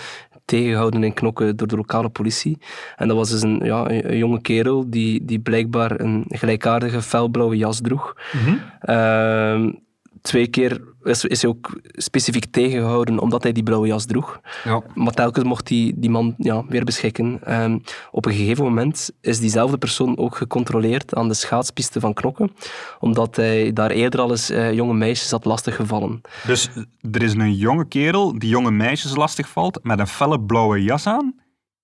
tegengehouden 0.50 1.04
in 1.04 1.14
Knokken 1.14 1.56
door 1.56 1.68
de 1.68 1.76
lokale 1.76 2.08
politie. 2.08 2.58
En 2.96 3.08
dat 3.08 3.16
was 3.16 3.30
dus 3.30 3.42
een, 3.42 3.60
ja, 3.64 3.90
een 3.90 4.16
jonge 4.16 4.40
kerel 4.40 4.90
die, 4.90 5.24
die 5.24 5.38
blijkbaar 5.38 6.00
een 6.00 6.24
gelijkaardige 6.28 7.02
felblauwe 7.02 7.56
jas 7.56 7.80
droeg. 7.80 8.14
Mm 8.32 8.40
-hmm. 8.40 8.60
uh, 8.94 9.72
twee 10.22 10.46
keer 10.46 10.80
is, 11.02 11.24
is 11.24 11.42
hij 11.42 11.50
ook 11.50 11.80
specifiek 11.82 12.46
tegengehouden 12.50 13.18
omdat 13.18 13.42
hij 13.42 13.52
die 13.52 13.62
blauwe 13.62 13.86
jas 13.86 14.04
droeg. 14.04 14.40
Ja. 14.64 14.82
Maar 14.94 15.12
telkens 15.12 15.44
mocht 15.44 15.66
die, 15.66 15.94
die 15.96 16.10
man 16.10 16.34
ja, 16.38 16.64
weer 16.68 16.84
beschikken. 16.84 17.40
Ehm, 17.44 17.78
op 18.10 18.26
een 18.26 18.32
gegeven 18.32 18.64
moment 18.64 19.10
is 19.20 19.40
diezelfde 19.40 19.78
persoon 19.78 20.18
ook 20.18 20.36
gecontroleerd 20.36 21.14
aan 21.14 21.28
de 21.28 21.34
schaatspiste 21.34 22.00
van 22.00 22.14
Knokken, 22.14 22.52
omdat 22.98 23.36
hij 23.36 23.72
daar 23.72 23.90
eerder 23.90 24.20
al 24.20 24.30
eens 24.30 24.50
eh, 24.50 24.72
jonge 24.72 24.94
meisjes 24.94 25.30
had 25.30 25.44
lastiggevallen. 25.44 26.20
Dus 26.46 26.68
er 27.10 27.22
is 27.22 27.34
een 27.34 27.54
jonge 27.54 27.88
kerel 27.88 28.38
die 28.38 28.48
jonge 28.48 28.70
meisjes 28.70 29.16
lastig 29.16 29.48
valt 29.48 29.78
met 29.82 29.98
een 29.98 30.06
felle 30.06 30.40
blauwe 30.40 30.82
jas 30.82 31.06
aan 31.06 31.34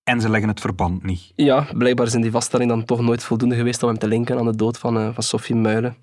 en 0.03 0.21
ze 0.21 0.29
leggen 0.29 0.49
het 0.49 0.59
verband 0.59 1.03
niet. 1.03 1.31
Ja, 1.35 1.67
blijkbaar 1.73 2.05
is 2.05 2.13
in 2.13 2.21
die 2.21 2.31
vaststelling 2.31 2.69
dan 2.69 2.85
toch 2.85 3.01
nooit 3.01 3.23
voldoende 3.23 3.55
geweest 3.55 3.83
om 3.83 3.89
hem 3.89 3.97
te 3.97 4.07
linken 4.07 4.37
aan 4.37 4.45
de 4.45 4.55
dood 4.55 4.77
van, 4.77 4.97
eh, 4.97 5.09
van 5.13 5.23
Sophie 5.23 5.55
Muilen. 5.55 5.95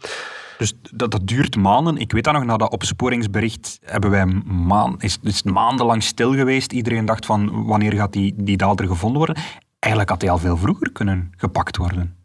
Dus 0.58 0.74
dat, 0.90 1.10
dat 1.10 1.26
duurt 1.26 1.56
maanden. 1.56 1.96
Ik 1.96 2.12
weet 2.12 2.24
dat 2.24 2.32
nog, 2.32 2.44
na 2.44 2.56
dat 2.56 2.72
opsporingsbericht 2.72 3.78
hebben 3.82 4.10
wij 4.10 4.26
maan, 4.44 4.94
is, 4.98 5.18
is 5.22 5.42
maandenlang 5.42 6.02
stil 6.02 6.34
geweest. 6.34 6.72
Iedereen 6.72 7.04
dacht 7.04 7.26
van, 7.26 7.64
wanneer 7.64 7.92
gaat 7.92 8.12
die, 8.12 8.34
die 8.36 8.56
dader 8.56 8.86
gevonden 8.86 9.18
worden? 9.18 9.42
Eigenlijk 9.78 10.12
had 10.12 10.22
hij 10.22 10.30
al 10.30 10.38
veel 10.38 10.56
vroeger 10.56 10.92
kunnen 10.92 11.32
gepakt 11.36 11.76
worden. 11.76 12.16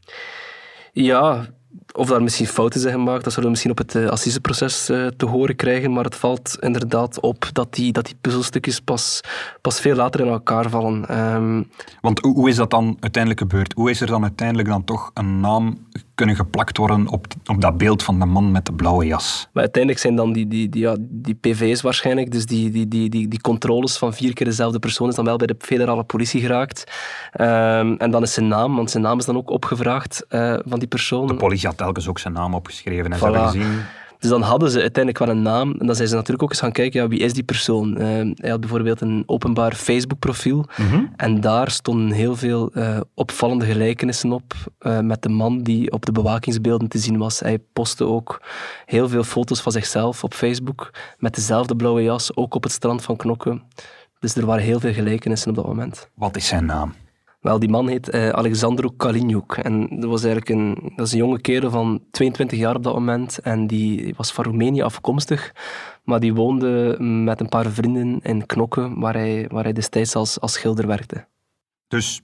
Ja, 0.92 1.48
of 1.92 2.08
daar 2.08 2.24
misschien 2.24 2.48
fouten 2.48 2.80
zijn 2.80 2.94
gemaakt, 2.94 3.24
dat 3.24 3.34
zullen 3.34 3.44
we 3.44 3.50
misschien 3.50 3.72
op 3.72 3.78
het 3.78 3.96
uh, 3.96 4.08
assiseproces 4.08 4.90
uh, 4.90 5.08
te 5.08 5.26
horen 5.26 5.56
krijgen. 5.56 5.94
Maar 5.94 6.04
het 6.04 6.16
valt 6.16 6.58
inderdaad 6.60 7.20
op 7.20 7.50
dat 7.52 7.74
die, 7.74 7.92
dat 7.92 8.06
die 8.06 8.16
puzzelstukjes 8.22 8.80
pas, 8.80 9.22
pas 9.62 9.80
veel 9.80 9.96
later 9.96 10.20
in 10.20 10.28
elkaar 10.28 10.70
vallen. 10.70 11.20
Um, 11.36 11.70
Want 12.02 12.20
hoe, 12.20 12.34
hoe 12.34 12.50
is 12.50 12.56
dat 12.56 12.70
dan 12.70 12.98
uiteindelijk 13.00 13.42
gebeurd? 13.42 13.74
Hoe 13.74 13.90
is 13.90 14.02
er 14.02 14.08
dan 14.08 14.22
uiteindelijk 14.22 14.68
dan 14.68 14.84
toch 14.84 15.12
een 15.14 15.40
naam 15.40 15.88
kunnen 16.20 16.36
geplakt 16.36 16.78
worden 16.78 17.08
op, 17.08 17.26
op 17.46 17.62
dat 17.62 17.78
beeld 17.78 18.04
van 18.04 18.20
de 18.20 18.26
man 18.26 18.52
met 18.52 18.66
de 18.66 18.74
blauwe 18.74 19.06
jas? 19.06 19.48
Maar 19.54 19.64
uiteindelijk 19.64 20.02
zijn 20.02 20.16
dan 20.16 20.34
die, 20.34 20.48
die, 20.48 20.70
die, 20.70 20.82
ja, 20.82 20.96
die 21.00 21.36
PV's 21.36 21.82
waarschijnlijk, 21.82 22.32
dus 22.32 22.46
die, 22.46 22.72
die, 22.72 22.88
die, 22.88 23.10
die, 23.10 23.28
die 23.28 23.42
controles 23.42 23.98
van 23.98 24.14
vier 24.14 24.34
keer 24.34 24.46
dezelfde 24.46 24.80
persoon, 24.80 25.10
is 25.10 25.16
dan 25.16 25.26
wel 25.26 25.38
bij 25.38 25.48
de 25.48 25.56
federale 25.60 26.04
politie 26.04 26.42
geraakt. 26.42 26.84
Um, 27.42 27.98
en 27.98 28.12
dan 28.12 28.24
is 28.24 28.34
zijn 28.34 28.48
naam, 28.48 28.76
want 28.76 28.92
zijn 28.92 29.04
naam 29.04 29.20
is 29.20 29.26
dan 29.26 29.38
ook 29.38 29.50
opgevraagd 29.50 30.26
uh, 30.30 30.56
van 30.66 30.80
die 30.80 30.88
persoon. 30.88 31.28
De 31.28 31.36
politie 31.36 31.68
had 31.68 31.78
telkens 31.78 32.08
ook 32.08 32.20
zijn 32.20 32.34
naam 32.34 32.54
opgeschreven 32.54 33.12
en 33.12 33.18
voilà. 33.18 33.22
ze 33.22 33.26
hebben 33.26 33.48
gezien... 33.48 33.82
Dus 34.20 34.30
dan 34.30 34.42
hadden 34.42 34.72
ze 34.72 34.82
uiteindelijk 34.82 35.26
wel 35.26 35.36
een 35.36 35.42
naam. 35.42 35.76
En 35.80 35.86
dan 35.86 35.96
zijn 35.96 36.08
ze 36.08 36.16
natuurlijk 36.16 36.44
ook 36.44 36.50
eens 36.50 36.60
gaan 36.60 36.72
kijken, 36.72 37.02
ja, 37.02 37.08
wie 37.08 37.20
is 37.20 37.34
die 37.34 37.44
persoon? 37.44 38.02
Uh, 38.02 38.08
hij 38.36 38.50
had 38.50 38.60
bijvoorbeeld 38.60 39.02
een 39.02 39.24
openbaar 39.26 39.76
Facebook-profiel. 39.76 40.58
Mhm. 40.58 40.82
Mm 40.82 40.90
-hmm. 40.90 41.14
En 41.16 41.42
daar 41.42 41.72
stonden 41.72 42.12
heel 42.12 42.36
veel 42.36 42.72
uh, 42.74 43.00
opvallende 43.14 43.66
gelijkenissen 43.66 44.32
op 44.32 44.54
uh, 44.80 45.00
met 45.00 45.22
de 45.22 45.30
man 45.30 45.64
die 45.64 45.92
op 45.92 46.06
de 46.06 46.12
bewakingsbeelden 46.12 46.88
te 46.88 46.98
zien 46.98 47.18
was. 47.18 47.40
Hij 47.40 47.60
postte 47.74 48.06
ook 48.06 48.42
heel 48.86 49.10
veel 49.10 49.24
foto's 49.24 49.62
van 49.62 49.72
zichzelf 49.72 50.24
op 50.24 50.34
Facebook 50.34 50.92
met 51.18 51.36
dezelfde 51.36 51.76
blauwe 51.76 52.04
jas, 52.04 52.36
ook 52.36 52.56
op 52.56 52.64
het 52.64 52.72
strand 52.72 53.02
van 53.02 53.16
Knokke. 53.16 53.62
Dus 54.20 54.36
er 54.36 54.46
waren 54.46 54.64
heel 54.64 54.80
veel 54.80 54.94
gelijkenissen 54.94 55.50
op 55.50 55.56
dat 55.56 55.66
moment. 55.66 56.10
Wat 56.14 56.36
is 56.36 56.48
zijn 56.48 56.66
naam? 56.66 56.94
Wel, 57.40 57.60
die 57.60 57.70
man 57.70 57.88
heet 57.88 58.14
uh, 58.14 58.30
Alexandro 58.30 58.90
Kalinjuk. 58.90 59.58
En 59.58 59.88
dat 59.90 60.10
was 60.10 60.24
eigenlijk 60.24 60.50
een, 60.60 60.94
dat 60.96 61.06
is 61.06 61.12
een 61.12 61.18
jonge 61.18 61.42
kerel 61.42 61.70
van 61.70 62.04
22 62.12 62.60
jaar 62.60 62.76
op 62.76 62.84
dat 62.84 62.94
moment. 62.94 63.40
En 63.40 63.68
die 63.68 64.14
was 64.18 64.32
van 64.32 64.44
Roemenië 64.44 64.82
afkomstig. 64.82 65.54
Maar 66.04 66.20
die 66.20 66.34
woonde 66.34 66.96
met 67.00 67.40
een 67.40 67.50
paar 67.50 67.72
vrienden 67.72 68.20
in 68.22 68.46
Knokke, 68.46 69.00
waar 69.00 69.14
hij, 69.14 69.48
waar 69.52 69.64
hij 69.64 69.74
destijds 69.74 70.16
als, 70.16 70.40
als 70.40 70.54
schilder 70.54 70.88
werkte. 70.88 71.28
Dus 71.88 72.22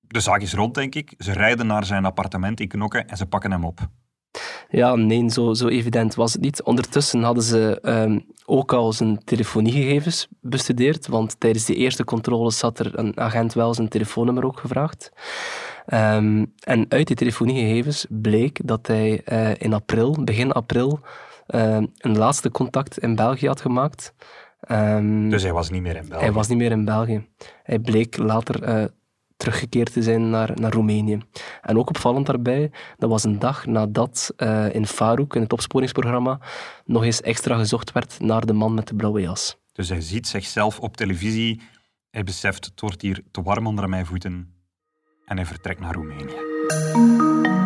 de 0.00 0.20
zaak 0.20 0.40
is 0.40 0.54
rond, 0.54 0.74
denk 0.74 0.94
ik. 0.94 1.14
Ze 1.18 1.32
rijden 1.32 1.66
naar 1.66 1.84
zijn 1.84 2.04
appartement 2.04 2.60
in 2.60 2.68
Knokke 2.68 2.98
en 2.98 3.16
ze 3.16 3.26
pakken 3.26 3.50
hem 3.50 3.64
op. 3.64 3.88
Ja, 4.70 4.94
nee, 4.94 5.30
zo, 5.30 5.54
zo 5.54 5.68
evident 5.68 6.14
was 6.14 6.32
het 6.32 6.42
niet. 6.42 6.62
Ondertussen 6.62 7.22
hadden 7.22 7.42
ze 7.42 7.78
um, 7.82 8.24
ook 8.44 8.72
al 8.72 8.92
zijn 8.92 9.24
telefoniegegevens 9.24 10.28
bestudeerd, 10.40 11.06
want 11.06 11.40
tijdens 11.40 11.64
de 11.64 11.74
eerste 11.74 12.04
controles 12.04 12.60
had 12.60 12.78
er 12.78 12.98
een 12.98 13.20
agent 13.20 13.54
wel 13.54 13.74
zijn 13.74 13.88
telefoonnummer 13.88 14.44
ook 14.44 14.60
gevraagd. 14.60 15.12
Um, 15.94 16.52
en 16.60 16.86
uit 16.88 17.06
die 17.06 17.16
telefoniegegevens 17.16 18.06
bleek 18.08 18.60
dat 18.64 18.86
hij 18.86 19.22
uh, 19.32 19.50
in 19.58 19.72
april, 19.72 20.16
begin 20.24 20.52
april, 20.52 21.00
uh, 21.48 21.76
een 21.96 22.18
laatste 22.18 22.50
contact 22.50 22.98
in 22.98 23.14
België 23.14 23.46
had 23.46 23.60
gemaakt. 23.60 24.14
Um, 24.70 25.30
dus 25.30 25.42
hij 25.42 25.52
was 25.52 25.70
niet 25.70 25.82
meer 25.82 25.96
in 25.96 26.08
België? 26.08 26.24
Hij 26.24 26.32
was 26.32 26.48
niet 26.48 26.58
meer 26.58 26.70
in 26.70 26.84
België. 26.84 27.26
Hij 27.62 27.78
bleek 27.78 28.16
later 28.16 28.68
uh, 28.68 28.84
teruggekeerd 29.36 29.92
te 29.92 30.02
zijn 30.02 30.30
naar, 30.30 30.50
naar 30.54 30.72
Roemenië. 30.72 31.18
En 31.62 31.78
ook 31.78 31.88
opvallend 31.88 32.26
daarbij, 32.26 32.70
dat 32.96 33.10
was 33.10 33.24
een 33.24 33.38
dag 33.38 33.66
nadat 33.66 34.34
uh, 34.36 34.74
in 34.74 34.86
Farouk, 34.86 35.34
in 35.34 35.42
het 35.42 35.52
opsporingsprogramma, 35.52 36.40
nog 36.84 37.04
eens 37.04 37.20
extra 37.20 37.58
gezocht 37.58 37.92
werd 37.92 38.20
naar 38.20 38.46
de 38.46 38.52
man 38.52 38.74
met 38.74 38.88
de 38.88 38.94
blauwe 38.94 39.20
jas. 39.20 39.56
Dus 39.72 39.88
hij 39.88 40.00
ziet 40.00 40.26
zichzelf 40.26 40.80
op 40.80 40.96
televisie, 40.96 41.60
hij 42.10 42.24
beseft, 42.24 42.64
het 42.64 42.80
wordt 42.80 43.02
hier 43.02 43.22
te 43.30 43.42
warm 43.42 43.66
onder 43.66 43.88
mijn 43.88 44.06
voeten 44.06 44.54
en 45.24 45.36
hij 45.36 45.46
vertrekt 45.46 45.80
naar 45.80 45.94
Roemenië. 45.94 47.65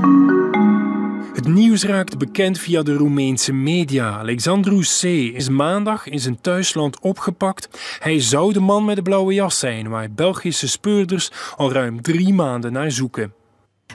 Het 1.35 1.49
nieuws 1.49 1.85
raakt 1.85 2.19
bekend 2.19 2.59
via 2.59 2.83
de 2.83 2.95
Roemeense 2.95 3.53
media. 3.53 4.19
Alexandru 4.19 4.81
C. 4.81 5.03
is 5.35 5.49
maandag 5.49 6.07
in 6.07 6.21
zijn 6.21 6.41
thuisland 6.41 7.01
opgepakt. 7.01 7.69
Hij 7.99 8.21
zou 8.21 8.53
de 8.53 8.61
man 8.61 8.85
met 8.85 8.97
de 8.97 9.03
blauwe 9.03 9.35
jas 9.35 9.59
zijn, 9.59 9.89
waar 9.89 10.11
Belgische 10.11 10.69
speurders 10.69 11.31
al 11.57 11.73
ruim 11.73 12.03
drie 12.03 12.35
maanden 12.35 12.73
naar 12.73 12.91
zoeken. 12.91 13.33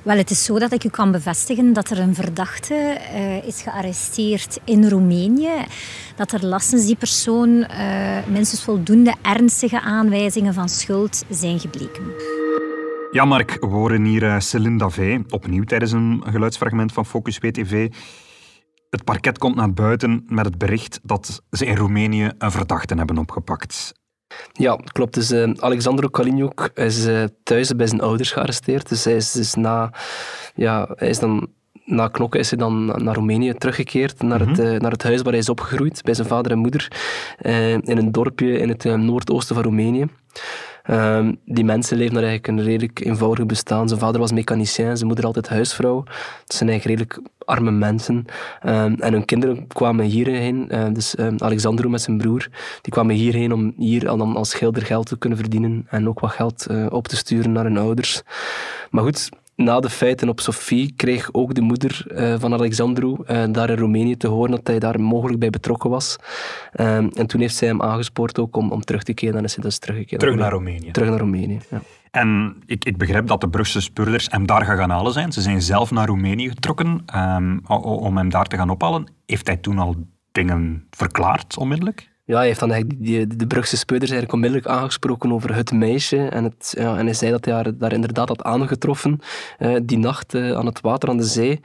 Wel, 0.04 0.18
het 0.18 0.30
is 0.30 0.44
zo 0.44 0.60
dat 0.60 0.72
ik 0.72 0.84
u 0.84 0.90
kan 0.90 1.12
bevestigen 1.12 1.74
dat 1.74 1.90
er 1.90 2.00
een 2.00 2.16
verdachte 2.16 2.98
uh, 3.14 3.48
is 3.48 3.62
gearresteerd 3.62 4.60
in 4.64 4.90
Roemenië. 4.90 5.66
Dat 6.16 6.32
er 6.32 6.46
lastens 6.46 6.86
die 6.86 6.96
persoon 6.96 7.50
uh, 7.50 7.68
minstens 8.28 8.64
voldoende 8.64 9.16
ernstige 9.22 9.82
aanwijzingen 9.82 10.54
van 10.54 10.70
schuld 10.70 11.24
zijn 11.30 11.60
gebleken. 11.60 12.04
Ja, 13.16 13.26
Mark, 13.26 13.58
we 13.60 13.68
horen 13.68 14.04
hier 14.04 14.24
uh, 14.24 14.40
Céline 14.40 14.78
Davé, 14.78 15.24
opnieuw 15.30 15.64
tijdens 15.64 15.92
een 15.92 16.24
geluidsfragment 16.26 16.92
van 16.92 17.06
Focus 17.06 17.38
WTV. 17.38 17.90
Het 18.90 19.04
parket 19.04 19.38
komt 19.38 19.56
naar 19.56 19.74
buiten 19.74 20.24
met 20.28 20.46
het 20.46 20.58
bericht 20.58 21.00
dat 21.04 21.42
ze 21.52 21.66
in 21.66 21.76
Roemenië 21.76 22.32
een 22.38 22.52
verdachte 22.52 22.96
hebben 22.96 23.18
opgepakt. 23.18 23.94
Ja, 24.52 24.76
klopt. 24.76 25.14
Dus 25.14 25.32
uh, 25.32 25.52
Alexandro 25.56 26.08
Kalinjuk 26.08 26.72
is 26.74 27.08
uh, 27.08 27.24
thuis 27.44 27.76
bij 27.76 27.88
zijn 27.88 28.02
ouders 28.02 28.32
gearresteerd. 28.32 28.90
Dus 28.90 29.04
hij 29.04 29.16
is, 29.16 29.32
dus 29.32 29.54
na, 29.54 29.94
ja, 30.56 30.90
hij 30.96 31.10
is 31.10 31.20
dan 31.20 31.50
na 31.86 32.08
knokken 32.08 32.40
is 32.40 32.50
hij 32.50 32.60
dan 32.60 32.86
naar 32.86 33.16
Roemenië 33.16 33.54
teruggekeerd, 33.54 34.22
naar, 34.22 34.40
mm 34.40 34.46
-hmm. 34.46 34.64
het, 34.64 34.74
uh, 34.74 34.80
naar 34.80 34.92
het 34.92 35.04
huis 35.04 35.22
waar 35.22 35.32
hij 35.32 35.42
is 35.42 35.50
opgegroeid, 35.50 36.02
bij 36.04 36.14
zijn 36.14 36.28
vader 36.28 36.52
en 36.52 36.58
moeder, 36.58 36.92
uh, 37.42 37.72
in 37.74 37.98
een 37.98 38.12
dorpje 38.12 38.58
in 38.58 38.70
het 38.70 38.86
uh, 38.86 38.94
noordoosten 38.94 39.56
van 39.56 39.64
Roemenië. 39.64 40.06
Um, 40.90 41.40
die 41.46 41.66
mensen 41.66 41.98
leven 41.98 42.14
daar 42.14 42.24
eigenlijk 42.24 42.58
een 42.58 42.66
redelijk 42.66 43.06
eenvoudig 43.06 43.46
bestaan. 43.46 43.88
Zijn 43.88 44.00
vader 44.00 44.20
was 44.20 44.32
mechanicien, 44.32 44.96
zijn 44.96 45.08
moeder 45.08 45.26
altijd 45.26 45.50
huisvrouw. 45.50 46.04
Het 46.44 46.54
zijn 46.54 46.70
eigenlijk 46.70 47.00
redelijk 47.00 47.30
arme 47.46 47.72
mensen. 47.72 48.26
Um, 48.66 48.96
en 49.00 49.14
hun 49.14 49.26
kinderen 49.26 49.68
kwamen 49.68 50.06
hierheen, 50.06 50.68
uh, 50.70 50.86
dus 50.94 51.18
um, 51.20 51.36
Alexandro 51.38 51.90
met 51.90 52.02
zijn 52.02 52.18
broer, 52.18 52.48
die 52.82 52.94
kwamen 52.94 53.16
hierheen 53.16 53.54
om 53.54 53.74
hier 53.78 54.00
dan 54.00 54.36
als 54.36 54.50
schilder 54.50 54.86
geld 54.86 55.08
te 55.08 55.18
kunnen 55.18 55.38
verdienen 55.38 55.86
en 55.90 56.10
ook 56.10 56.20
wat 56.20 56.32
geld 56.32 56.68
uh, 56.72 56.86
op 56.90 57.08
te 57.08 57.16
sturen 57.16 57.52
naar 57.52 57.64
hun 57.64 57.78
ouders. 57.78 58.22
Maar 58.90 59.04
goed, 59.04 59.30
na 59.56 59.80
de 59.80 59.90
feiten 59.90 60.30
op 60.30 60.40
Sofie 60.40 60.94
kreeg 60.96 61.30
ook 61.32 61.54
de 61.54 61.62
moeder 61.62 62.06
uh, 62.08 62.36
van 62.40 62.54
Alexandru 62.54 63.16
uh, 63.28 63.44
daar 63.52 63.70
in 63.70 63.78
Roemenië 63.78 64.18
te 64.18 64.28
horen 64.28 64.52
dat 64.52 64.68
hij 64.68 64.80
daar 64.80 65.02
mogelijk 65.02 65.40
bij 65.40 65.50
betrokken 65.50 65.90
was. 65.90 66.16
Uh, 66.74 66.96
en 66.96 67.28
toen 67.28 67.42
heeft 67.42 67.56
zij 67.56 67.68
hem 67.68 67.82
aangespoord 67.82 68.40
ook 68.40 68.56
om, 68.56 68.72
om 68.72 68.82
terug 68.82 69.04
te 69.04 69.14
keren. 69.14 69.38
En 69.38 69.44
is 69.44 69.56
hij 69.56 69.64
dus 69.64 69.80
teruggekeerd. 69.80 70.22
Terug 70.22 70.36
naar 70.36 70.52
Roemenië. 70.52 70.92
Terug 70.92 71.10
naar 71.10 71.20
Roemenië, 71.20 71.60
ja. 71.70 71.82
En 72.12 72.56
ik, 72.66 72.86
ik 72.86 72.98
begrijp 72.98 73.28
dat 73.28 73.42
de 73.42 73.50
Brugse 73.50 73.82
speurders 73.82 74.28
hem 74.32 74.46
daar 74.46 74.66
gaan 74.66 74.90
halen 74.90 75.14
zijn. 75.14 75.32
Ze 75.32 75.42
zijn 75.42 75.62
zelf 75.62 75.92
naar 75.92 76.08
Roemenië 76.08 76.50
getrokken 76.50 77.06
um, 77.16 77.60
om 77.84 78.18
hem 78.18 78.30
daar 78.30 78.46
te 78.46 78.56
gaan 78.56 78.70
ophalen. 78.70 79.08
Heeft 79.26 79.48
hij 79.48 79.58
toen 79.58 79.80
al 79.80 79.96
dingen 80.32 80.88
verklaard 80.90 81.58
onmiddellijk? 81.58 82.15
Ja, 82.28 82.38
hij 82.38 82.46
heeft 82.46 82.60
dan 82.60 82.70
de 83.38 83.48
Brugse 83.48 83.78
speurders 83.78 84.12
eigenlijk 84.12 84.34
onmiddellijk 84.34 84.80
aangesproken 84.80 85.32
over 85.32 85.56
het 85.56 85.72
meisje. 85.72 86.28
En, 86.28 86.44
het, 86.44 86.74
ja, 86.78 86.98
en 86.98 87.06
hij 87.06 87.14
zei 87.14 87.32
dat 87.32 87.46
hij 87.46 87.54
haar 87.54 87.78
daar 87.78 87.94
inderdaad 87.94 88.28
had 88.28 88.44
aangetroffen, 88.44 89.20
uh, 89.60 89.76
die 89.84 89.98
nacht 89.98 90.34
uh, 90.34 90.52
aan 90.52 90.66
het 90.66 90.82
water 90.82 91.10
aan 91.10 91.18
de 91.18 91.24
zee. 91.24 91.60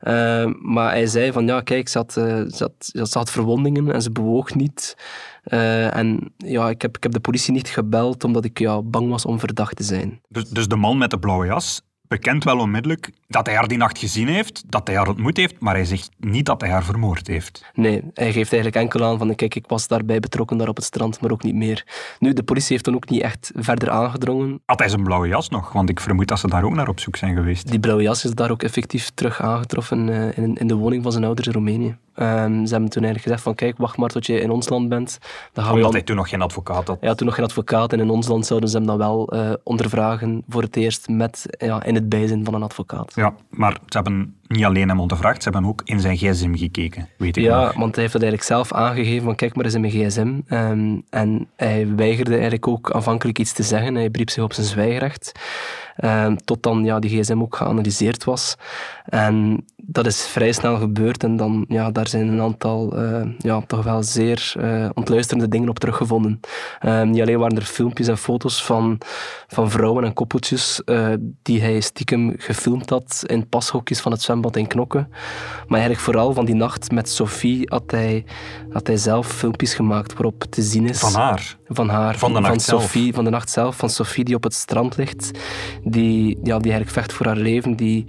Uh, 0.00 0.50
maar 0.62 0.90
hij 0.90 1.06
zei 1.06 1.32
van, 1.32 1.46
ja, 1.46 1.60
kijk, 1.60 1.88
ze 1.88 1.98
had, 1.98 2.12
ze 2.12 2.56
had, 2.58 3.08
ze 3.08 3.18
had 3.18 3.30
verwondingen 3.30 3.92
en 3.92 4.02
ze 4.02 4.10
bewoog 4.10 4.54
niet. 4.54 4.96
en 5.42 6.32
ja, 6.36 6.68
ik 6.68 6.82
heb, 6.82 6.96
ik 6.96 7.02
heb 7.02 7.12
de 7.12 7.20
politie 7.20 7.52
niet 7.52 7.68
gebeld, 7.68 8.24
omdat 8.24 8.44
ik 8.44 8.58
ja, 8.58 8.82
bang 8.82 9.10
was 9.10 9.24
om 9.24 9.38
verdacht 9.38 9.76
te 9.76 9.84
zijn. 9.84 10.20
Dus, 10.28 10.48
dus 10.48 10.68
de 10.68 10.76
man 10.76 10.98
met 10.98 11.10
de 11.10 11.18
blauwe 11.18 11.46
jas 11.46 11.82
bekent 12.12 12.44
wel 12.44 12.58
onmiddellijk 12.58 13.10
dat 13.28 13.46
hij 13.46 13.54
haar 13.54 13.68
die 13.68 13.78
nacht 13.78 13.98
gezien 13.98 14.28
heeft, 14.28 14.62
dat 14.66 14.86
hij 14.86 14.96
haar 14.96 15.08
ontmoet 15.08 15.36
heeft, 15.36 15.60
maar 15.60 15.74
hij 15.74 15.84
zegt 15.84 16.10
niet 16.18 16.46
dat 16.46 16.60
hij 16.60 16.70
haar 16.70 16.84
vermoord 16.84 17.26
heeft. 17.26 17.64
Nee, 17.74 18.02
hij 18.14 18.32
geeft 18.32 18.52
eigenlijk 18.52 18.76
enkel 18.76 19.04
aan 19.04 19.18
van 19.18 19.34
kijk, 19.34 19.54
ik 19.54 19.66
was 19.66 19.88
daarbij 19.88 20.20
betrokken 20.20 20.56
daar 20.56 20.68
op 20.68 20.76
het 20.76 20.84
strand, 20.84 21.20
maar 21.20 21.30
ook 21.30 21.42
niet 21.42 21.54
meer. 21.54 21.86
Nu, 22.18 22.32
de 22.32 22.42
politie 22.42 22.72
heeft 22.72 22.84
dan 22.84 22.94
ook 22.94 23.08
niet 23.08 23.22
echt 23.22 23.52
verder 23.54 23.90
aangedrongen. 23.90 24.60
Had 24.66 24.78
hij 24.78 24.88
zijn 24.88 25.02
blauwe 25.02 25.28
jas 25.28 25.48
nog? 25.48 25.72
Want 25.72 25.88
ik 25.88 26.00
vermoed 26.00 26.28
dat 26.28 26.38
ze 26.38 26.48
daar 26.48 26.64
ook 26.64 26.74
naar 26.74 26.88
op 26.88 27.00
zoek 27.00 27.16
zijn 27.16 27.34
geweest. 27.34 27.70
Die 27.70 27.80
blauwe 27.80 28.02
jas 28.02 28.24
is 28.24 28.30
daar 28.30 28.50
ook 28.50 28.62
effectief 28.62 29.10
terug 29.14 29.42
aangetroffen 29.42 30.08
in, 30.34 30.54
in 30.54 30.66
de 30.66 30.74
woning 30.74 31.02
van 31.02 31.12
zijn 31.12 31.24
ouders 31.24 31.46
in 31.46 31.52
Roemenië. 31.52 31.96
Ehm, 32.14 32.64
ze 32.64 32.72
hebben 32.72 32.90
toen 32.90 33.02
eigenlijk 33.02 33.22
gezegd 33.22 33.42
van 33.42 33.54
kijk, 33.54 33.78
wacht 33.78 33.96
maar 33.96 34.08
tot 34.08 34.26
je 34.26 34.40
in 34.40 34.50
ons 34.50 34.68
land 34.68 34.88
bent. 34.88 35.18
Dan 35.52 35.64
gaan 35.64 35.74
we 35.74 35.88
hij 35.88 36.02
toen 36.02 36.16
nog 36.16 36.28
geen 36.28 36.42
advocaat 36.42 36.86
had. 36.86 36.98
Ja, 37.00 37.14
toen 37.14 37.26
nog 37.26 37.34
geen 37.34 37.44
advocaat. 37.44 37.92
En 37.92 38.00
in 38.00 38.10
ons 38.10 38.28
land 38.28 38.46
zouden 38.46 38.68
ze 38.68 38.76
hem 38.76 38.86
dan 38.86 38.98
wel 38.98 39.34
uh, 39.34 39.52
ondervragen 39.62 40.44
voor 40.48 40.62
het 40.62 40.76
eerst 40.76 41.08
met, 41.08 41.46
ja, 41.58 41.82
in 41.82 41.94
het 41.94 42.08
bijzijn 42.08 42.44
van 42.44 42.54
een 42.54 42.62
advocaat. 42.62 43.12
Ja, 43.14 43.34
maar 43.50 43.72
ze 43.72 43.96
hebben 43.96 44.36
niet 44.46 44.64
alleen 44.64 44.88
hem 44.88 45.00
ondervraagd, 45.00 45.42
ze 45.42 45.50
hebben 45.50 45.70
ook 45.70 45.82
in 45.84 46.00
zijn 46.00 46.16
gsm 46.16 46.54
gekeken, 46.54 47.08
weet 47.18 47.36
ik 47.36 47.42
Ja, 47.42 47.60
nog. 47.64 47.74
want 47.74 47.94
hij 47.94 48.00
heeft 48.00 48.12
dat 48.12 48.22
eigenlijk 48.22 48.52
zelf 48.52 48.72
aangegeven 48.72 49.24
van 49.24 49.34
kijk 49.34 49.54
maar 49.54 49.64
eens 49.64 49.74
in 49.74 49.80
mijn 49.80 49.92
gsm. 49.92 50.40
Ehm, 50.46 50.96
en 51.10 51.48
hij 51.56 51.94
weigerde 51.96 52.32
eigenlijk 52.32 52.68
ook 52.68 52.90
aanvankelijk 52.90 53.38
iets 53.38 53.52
te 53.52 53.62
zeggen. 53.62 53.94
Hij 53.94 54.10
beriep 54.10 54.30
zich 54.30 54.42
op 54.42 54.52
zijn 54.52 54.66
zwijgrecht. 54.66 55.32
Ehm, 55.96 56.36
tot 56.44 56.62
dan 56.62 56.84
ja, 56.84 56.98
die 56.98 57.22
gsm 57.22 57.40
ook 57.40 57.56
geanalyseerd 57.56 58.24
was. 58.24 58.54
En 59.04 59.64
dat 59.76 60.06
is 60.06 60.26
vrij 60.26 60.52
snel 60.52 60.76
gebeurd 60.76 61.24
en 61.24 61.36
dan, 61.36 61.64
ja, 61.68 61.90
daar 61.90 62.08
zijn 62.08 62.28
een 62.28 62.40
aantal 62.40 62.98
uh, 62.98 63.28
ja, 63.38 63.60
toch 63.66 63.84
wel 63.84 64.02
zeer 64.02 64.54
uh, 64.58 64.88
ontluisterende 64.94 65.48
dingen 65.48 65.68
op 65.68 65.78
teruggevonden. 65.78 66.40
Um, 66.86 67.10
niet 67.10 67.20
alleen 67.20 67.38
waren 67.38 67.56
er 67.56 67.62
filmpjes 67.62 68.08
en 68.08 68.18
foto's 68.18 68.64
van, 68.64 68.98
van 69.46 69.70
vrouwen 69.70 70.04
en 70.04 70.12
koppeltjes 70.12 70.82
uh, 70.84 71.08
die 71.42 71.60
hij 71.60 71.80
stiekem 71.80 72.34
gefilmd 72.36 72.90
had 72.90 73.22
in 73.26 73.48
pashokjes 73.48 74.00
van 74.00 74.12
het 74.12 74.22
zwembad 74.22 74.56
in 74.56 74.66
Knokken. 74.66 75.08
Maar 75.66 75.78
eigenlijk 75.78 76.00
vooral 76.00 76.32
van 76.32 76.44
die 76.44 76.54
nacht 76.54 76.90
met 76.90 77.08
Sophie 77.08 77.62
had 77.64 77.90
hij, 77.90 78.24
had 78.70 78.86
hij 78.86 78.96
zelf 78.96 79.26
filmpjes 79.26 79.74
gemaakt 79.74 80.12
waarop 80.12 80.44
te 80.50 80.62
zien 80.62 80.88
is... 80.88 80.98
Van 80.98 81.14
haar? 81.14 81.56
Van 81.74 81.88
haar. 81.88 82.18
Van 82.18 82.32
de 82.32 82.40
nacht 82.40 82.52
van 82.52 82.60
zelf? 82.60 82.82
Sophie, 82.82 83.14
van 83.14 83.24
de 83.24 83.30
nacht 83.30 83.50
zelf. 83.50 83.76
Van 83.76 83.90
Sophie 83.90 84.24
die 84.24 84.34
op 84.34 84.42
het 84.42 84.54
strand 84.54 84.96
ligt. 84.96 85.30
Die, 85.84 86.28
ja, 86.28 86.58
die 86.58 86.72
eigenlijk 86.72 86.90
vecht 86.90 87.12
voor 87.12 87.26
haar 87.26 87.36
leven. 87.36 87.76
Die, 87.76 88.04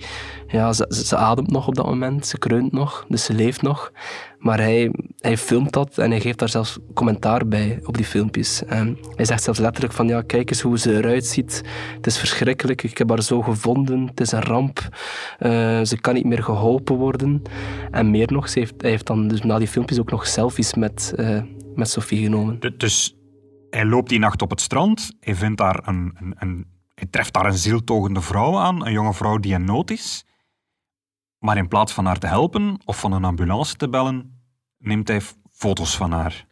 ja, 0.48 0.74
ze, 0.74 0.86
ze, 0.90 1.16
ademt 1.16 1.52
nog 1.52 1.68
op 1.68 1.76
dat 1.76 1.86
moment. 1.86 2.28
Ze 2.28 2.38
kreunt 2.38 2.72
nog. 2.72 3.06
Dus 3.08 3.24
ze 3.24 3.34
leeft 3.34 3.62
nog. 3.62 3.92
Maar 4.40 4.60
hij, 4.60 4.92
hij 5.20 5.38
filmt 5.38 5.72
dat 5.72 5.98
en 5.98 6.12
hij 6.12 6.20
geeft 6.20 6.40
daar 6.40 6.50
zelfs 6.50 6.78
commentaar 6.94 7.48
bij 7.48 7.80
op 7.84 7.96
die 7.96 8.06
filmpjes. 8.06 8.66
En 8.66 8.98
hij 9.16 9.26
zegt 9.26 9.44
zelfs 9.44 9.60
letterlijk 9.60 9.94
van 9.94 10.08
ja, 10.08 10.22
kijk 10.22 10.50
eens 10.50 10.62
hoe 10.62 10.80
ze 10.80 10.98
eruit 10.98 11.26
ziet. 11.26 11.62
Het 11.96 12.08
is 12.08 12.18
verschrikkelijk. 12.18 12.84
Ik 12.84 12.98
heb 12.98 13.10
haar 13.10 13.22
zo 13.22 13.42
gevonden. 13.42 14.08
Het 14.08 14.20
is 14.20 14.32
een 14.32 14.44
ramp. 14.44 14.80
Uh, 15.40 15.50
ze 15.82 15.98
kan 16.02 16.14
niet 16.14 16.26
meer 16.26 16.44
geholpen 16.44 16.96
worden. 16.96 17.42
En 17.92 18.12
meer 18.12 18.32
nog, 18.32 18.50
ze 18.50 18.60
heeft, 18.60 18.74
hij 18.78 18.90
heeft 18.90 19.08
dan 19.08 19.28
dus 19.28 19.42
na 19.42 19.58
die 19.58 19.68
filmpjes 19.68 20.00
ook 20.00 20.12
nog 20.12 20.28
selfies 20.28 20.74
met, 20.74 21.14
uh, 21.16 21.42
met 21.76 21.90
Sophie 21.90 22.24
genomen. 22.24 22.60
Dus 22.78 23.16
hij 23.74 23.86
loopt 23.86 24.10
die 24.10 24.20
nacht 24.20 24.42
op 24.42 24.50
het 24.50 24.62
strand. 24.62 25.12
Hij 25.20 25.36
vindt 25.36 25.58
daar 25.58 25.88
een, 25.88 26.68
hij 26.96 27.08
treft 27.10 27.34
daar 27.34 27.46
een 27.46 27.58
zieltogende 27.58 28.22
vrouw 28.22 28.58
aan, 28.58 28.86
een 28.86 28.92
jonge 28.92 29.14
vrouw 29.14 29.38
die 29.38 29.54
in 29.54 29.66
nood 29.66 29.92
is. 29.92 30.26
Maar 31.38 31.58
in 31.58 31.68
plaats 31.68 31.94
van 31.94 32.06
haar 32.06 32.20
te 32.20 32.28
helpen 32.28 32.80
of 32.86 33.00
van 33.00 33.12
een 33.12 33.24
ambulance 33.24 33.76
te 33.76 33.90
bellen, 33.90 34.42
neemt 34.78 35.08
hij 35.08 35.22
foto's 35.52 35.98
van 35.98 36.12
haar. 36.12 36.46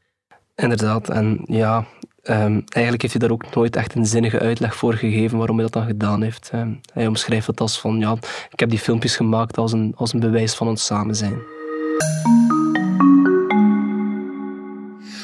Inderdaad, 0.56 1.10
en 1.10 1.42
ja, 1.46 1.78
um, 2.24 2.64
eigenlijk 2.68 3.02
heeft 3.02 3.14
hij 3.14 3.28
daar 3.28 3.32
ook 3.32 3.56
nooit 3.56 3.76
echt 3.76 3.96
een 3.96 4.06
zinnige 4.06 4.40
uitleg 4.40 4.76
voor 4.76 4.94
gegeven 4.94 5.38
waarom 5.38 5.56
hij 5.56 5.66
dat 5.66 5.74
dan 5.74 5.86
gedaan 5.86 6.22
heeft. 6.22 6.52
Um, 6.54 6.82
hij 6.94 7.08
omschrijft 7.08 7.48
het 7.48 7.62
als 7.62 7.80
van, 7.80 8.00
ja, 8.00 8.18
ik 8.50 8.60
heb 8.60 8.70
die 8.70 8.80
filmpjes 8.80 9.16
gemaakt 9.16 9.58
als 9.58 9.72
een, 9.72 9.94
als 9.96 10.14
een 10.14 10.20
bewijs 10.20 10.56
van 10.56 10.68
ons 10.68 10.86
samen 10.86 11.16
zijn. 11.16 11.40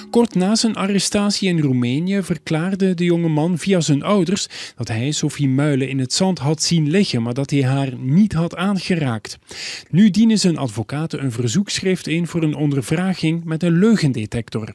Kort 0.09 0.35
na 0.35 0.55
zijn 0.55 0.75
arrestatie 0.75 1.49
in 1.49 1.59
Roemenië 1.59 2.23
verklaarde 2.23 2.93
de 2.93 3.03
jonge 3.03 3.27
man 3.27 3.57
via 3.57 3.79
zijn 3.79 4.03
ouders 4.03 4.47
dat 4.75 4.87
hij 4.87 5.11
Sophie 5.11 5.49
Muilen 5.49 5.89
in 5.89 5.99
het 5.99 6.13
zand 6.13 6.39
had 6.39 6.61
zien 6.61 6.89
liggen, 6.89 7.21
maar 7.21 7.33
dat 7.33 7.49
hij 7.49 7.63
haar 7.63 7.93
niet 7.97 8.33
had 8.33 8.55
aangeraakt. 8.55 9.37
Nu 9.89 10.09
dienen 10.09 10.39
zijn 10.39 10.57
advocaten 10.57 11.23
een 11.23 11.31
verzoekschrift 11.31 12.07
in 12.07 12.27
voor 12.27 12.43
een 12.43 12.55
ondervraging 12.55 13.43
met 13.43 13.63
een 13.63 13.79
leugendetector. 13.79 14.71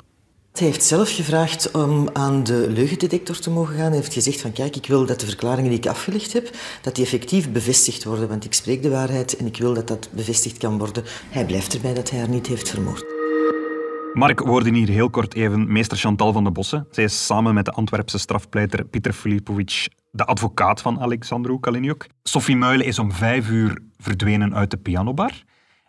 Hij 0.53 0.67
heeft 0.67 0.85
zelf 0.85 1.15
gevraagd 1.15 1.71
om 1.71 2.09
aan 2.13 2.45
de 2.45 2.67
leugendetector 2.71 3.39
te 3.39 3.51
mogen 3.51 3.75
gaan. 3.77 3.87
Hij 3.87 3.97
heeft 3.97 4.13
gezegd 4.13 4.41
van 4.41 4.53
kijk, 4.53 4.77
ik 4.77 4.87
wil 4.87 5.07
dat 5.07 5.21
de 5.21 5.27
verklaringen 5.27 5.71
die 5.71 5.79
ik 5.79 5.87
afgelegd 5.87 6.33
heb, 6.33 6.51
dat 6.83 6.95
die 6.95 7.05
effectief 7.05 7.53
bevestigd 7.53 8.05
worden, 8.05 8.29
want 8.29 8.45
ik 8.45 8.53
spreek 8.53 8.83
de 8.83 8.91
waarheid 8.91 9.37
en 9.37 9.47
ik 9.47 9.57
wil 9.57 9.75
dat 9.75 9.89
dat 9.89 10.09
bevestigd 10.13 10.59
kan 10.59 10.79
worden. 10.79 11.05
Hij 11.31 11.47
blijft 11.47 11.75
erbij 11.75 11.95
dat 11.95 12.11
hij 12.11 12.19
haar 12.19 12.29
niet 12.29 12.47
heeft 12.47 12.69
vermoord. 12.69 13.22
Mark, 14.13 14.41
we 14.41 14.49
hoorden 14.49 14.75
hier 14.75 14.89
heel 14.89 15.11
kort 15.11 15.35
even 15.35 15.73
meester 15.73 15.97
Chantal 15.97 16.33
van 16.33 16.45
de 16.45 16.51
Bossen. 16.51 16.87
Zij 16.91 17.05
is 17.05 17.27
samen 17.27 17.55
met 17.55 17.65
de 17.65 17.73
Antwerpse 17.73 18.19
strafpleiter 18.19 18.85
Pieter 18.85 19.13
Filipovic 19.13 19.89
de 20.11 20.25
advocaat 20.25 20.81
van 20.81 21.01
Alexandru 21.01 21.61
Kaliniuk. 21.61 22.07
Sophie 22.23 22.57
Muilen 22.57 22.87
is 22.87 22.99
om 22.99 23.13
vijf 23.13 23.49
uur 23.49 23.83
verdwenen 23.99 24.55
uit 24.55 24.71
de 24.71 24.77
pianobar. 24.77 25.43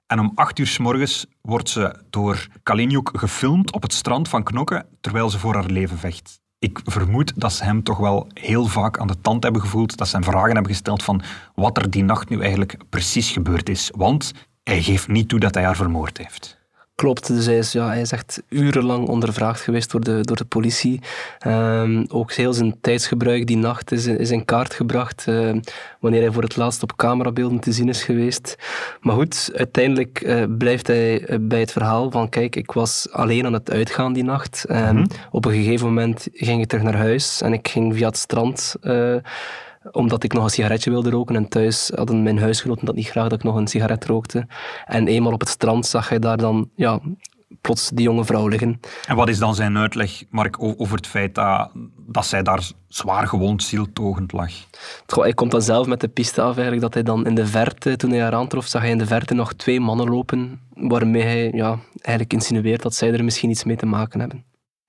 En 0.08 0.20
om 0.20 0.32
acht 0.36 0.60
uur 0.60 0.68
s 0.68 0.78
morgens 0.78 1.26
wordt 1.42 1.70
ze 1.70 1.96
door 2.10 2.48
Kaliniuk 2.64 3.10
gefilmd 3.14 3.72
op 3.72 3.82
het 3.82 3.94
strand 3.94 4.30
van 4.30 4.44
Knokke 4.44 4.86
terwijl 5.02 5.30
ze 5.30 5.40
voor 5.40 5.54
haar 5.54 5.66
leven 5.66 5.98
vecht. 5.98 6.42
Ik 6.60 6.80
vermoed 6.84 7.34
dat 7.36 7.54
ze 7.54 7.64
hem 7.64 7.84
toch 7.84 7.98
wel 7.98 8.28
heel 8.34 8.66
vaak 8.66 8.98
aan 8.98 9.08
de 9.08 9.22
tand 9.22 9.44
hebben 9.44 9.62
gevoeld, 9.62 9.98
dat 9.98 10.08
ze 10.08 10.16
hem 10.16 10.26
vragen 10.26 10.54
hebben 10.54 10.72
gesteld 10.72 11.04
van 11.04 11.22
wat 11.56 11.78
er 11.78 11.90
die 11.90 12.04
nacht 12.04 12.30
nu 12.30 12.40
eigenlijk 12.40 12.78
precies 12.90 13.32
gebeurd 13.32 13.70
is. 13.70 13.92
Want 13.96 14.32
hij 14.64 14.82
geeft 14.82 15.08
niet 15.08 15.30
toe 15.30 15.40
dat 15.40 15.54
hij 15.54 15.64
haar 15.64 15.76
vermoord 15.76 16.18
heeft. 16.18 16.62
Klopt, 16.96 17.28
dus 17.28 17.46
hij 17.46 17.58
is, 17.58 17.72
ja, 17.72 17.88
hij 17.88 18.02
is 18.02 18.12
echt 18.12 18.44
urenlang 18.50 19.08
ondervraagd 19.08 19.62
geweest 19.62 19.92
door 19.92 20.02
de, 20.02 20.20
door 20.22 20.38
de 20.38 20.46
politie. 20.46 21.02
Um, 21.48 22.06
ook 22.08 22.34
heel 22.34 22.54
zijn 22.54 22.76
tijdsgebruik 22.82 23.48
die 23.48 23.58
nacht 23.58 23.92
is, 23.92 24.06
is 24.06 24.32
in 24.32 24.46
kaart 24.46 24.74
gebracht, 24.74 25.26
uh, 25.30 25.54
wanneer 26.00 26.22
hij 26.22 26.32
voor 26.32 26.44
het 26.44 26.56
laatst 26.56 26.84
op 26.84 26.96
camerabeelden 26.96 27.60
te 27.60 27.72
zien 27.72 27.90
is 27.90 28.04
geweest. 28.04 28.56
Maar 29.02 29.16
goed, 29.16 29.52
uiteindelijk 29.56 30.22
uh, 30.26 30.44
blijft 30.58 30.88
hij 30.88 31.26
eh, 31.26 31.38
bij 31.42 31.60
het 31.60 31.72
verhaal 31.72 32.12
van 32.12 32.30
kijk, 32.30 32.56
ik 32.56 32.72
was 32.72 33.08
alleen 33.12 33.46
aan 33.46 33.54
het 33.54 33.72
uitgaan 33.72 34.14
die 34.14 34.24
nacht. 34.24 34.66
Um, 34.70 34.78
mm 34.78 34.84
-hmm. 34.84 35.06
Op 35.32 35.46
een 35.46 35.54
gegeven 35.54 35.88
moment 35.88 36.28
ging 36.34 36.62
ik 36.62 36.68
terug 36.68 36.84
naar 36.84 36.98
huis 36.98 37.42
en 37.42 37.54
ik 37.54 37.68
ging 37.68 37.94
via 37.96 38.08
het 38.08 38.18
strand 38.18 38.76
uh, 38.82 39.16
omdat 39.92 40.24
ik 40.24 40.34
nog 40.34 40.44
een 40.44 40.50
sigaretje 40.50 40.90
wilde 40.90 41.10
roken. 41.10 41.36
En 41.36 41.48
thuis 41.48 41.92
hadden 41.96 42.24
mijn 42.24 42.40
huisgenoten 42.40 42.86
dat 42.86 42.96
niet 42.96 43.08
graag 43.08 43.28
dat 43.30 43.40
ik 43.40 43.44
nog 43.44 43.56
een 43.56 43.68
sigaret 43.68 44.06
rookte. 44.06 44.48
En 44.86 45.08
eenmaal 45.08 45.34
op 45.34 45.40
het 45.40 45.50
strand 45.50 45.86
zag 45.86 46.10
hij 46.10 46.20
daar 46.20 46.38
dan 46.38 46.70
ja, 46.76 47.00
plots 47.62 47.90
die 47.90 48.04
jonge 48.04 48.26
vrouw 48.26 48.48
liggen. 48.48 48.80
En 49.08 49.16
wat 49.16 49.30
is 49.30 49.38
dan 49.38 49.56
zijn 49.56 49.78
uitleg, 49.78 50.24
Mark, 50.30 50.62
over 50.62 50.96
het 50.96 51.08
feit 51.08 51.36
dat, 51.36 51.72
dat 52.08 52.26
zij 52.26 52.44
daar 52.44 52.72
zwaar 52.88 53.28
gewond, 53.28 53.64
zieltogend 53.64 54.32
lag? 54.32 54.52
Goh, 55.08 55.24
hij 55.24 55.34
komt 55.34 55.52
dan 55.52 55.62
zelf 55.62 55.88
met 55.88 56.02
de 56.02 56.08
piste 56.08 56.42
af 56.42 56.54
eigenlijk, 56.54 56.82
dat 56.82 56.94
hij 56.94 57.04
dan 57.04 57.26
in 57.26 57.36
de 57.36 57.48
verte, 57.48 57.96
toen 57.96 58.12
hij 58.12 58.22
haar 58.22 58.34
aantrof, 58.34 58.66
zag 58.66 58.82
hij 58.82 58.92
in 58.92 58.98
de 58.98 59.06
verte 59.06 59.34
nog 59.34 59.54
twee 59.54 59.80
mannen 59.80 60.10
lopen, 60.10 60.62
waarmee 60.74 61.24
hij 61.24 61.52
ja, 61.54 61.80
eigenlijk 61.92 62.34
insinueert 62.34 62.82
dat 62.82 62.96
zij 62.96 63.14
er 63.14 63.24
misschien 63.24 63.50
iets 63.50 63.64
mee 63.64 63.76
te 63.76 63.86
maken 63.86 64.20
hebben. 64.20 64.44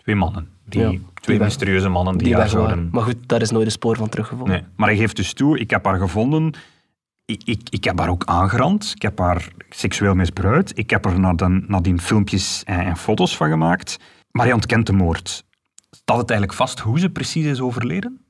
Twee 0.05 0.17
mannen. 0.17 0.49
Die, 0.65 0.81
ja, 0.81 0.89
twee 1.15 1.37
die 1.37 1.47
mysterieuze 1.47 1.89
mannen 1.89 2.17
die, 2.17 2.27
die 2.27 2.37
haar 2.37 2.49
zouden... 2.49 2.89
Maar 2.93 3.03
goed, 3.03 3.29
daar 3.29 3.41
is 3.41 3.51
nooit 3.51 3.67
een 3.67 3.73
spoor 3.73 3.97
van 3.97 4.09
teruggevonden. 4.09 4.55
Nee, 4.55 4.65
maar 4.77 4.89
hij 4.89 4.97
geeft 4.97 5.17
dus 5.17 5.33
toe, 5.33 5.59
ik 5.59 5.71
heb 5.71 5.85
haar 5.85 5.99
gevonden, 5.99 6.53
ik, 7.25 7.43
ik, 7.45 7.61
ik 7.69 7.85
heb 7.85 7.99
haar 7.99 8.09
ook 8.09 8.25
aangerand, 8.25 8.93
ik 8.95 9.03
heb 9.03 9.19
haar 9.19 9.49
seksueel 9.71 10.15
misbruikt, 10.15 10.79
ik 10.79 10.91
heb 10.91 11.05
er 11.05 11.21
nadien, 11.21 11.65
nadien 11.69 12.01
filmpjes 12.01 12.63
en, 12.65 12.81
en 12.81 12.97
foto's 12.97 13.37
van 13.37 13.49
gemaakt, 13.49 13.97
maar 14.31 14.45
hij 14.45 14.55
ontkent 14.55 14.87
de 14.87 14.93
moord. 14.93 15.45
Staat 15.91 16.19
het 16.19 16.31
eigenlijk 16.31 16.59
vast 16.59 16.79
hoe 16.79 16.99
ze 16.99 17.11
precies 17.11 17.45
is 17.45 17.61
overleden? 17.61 18.24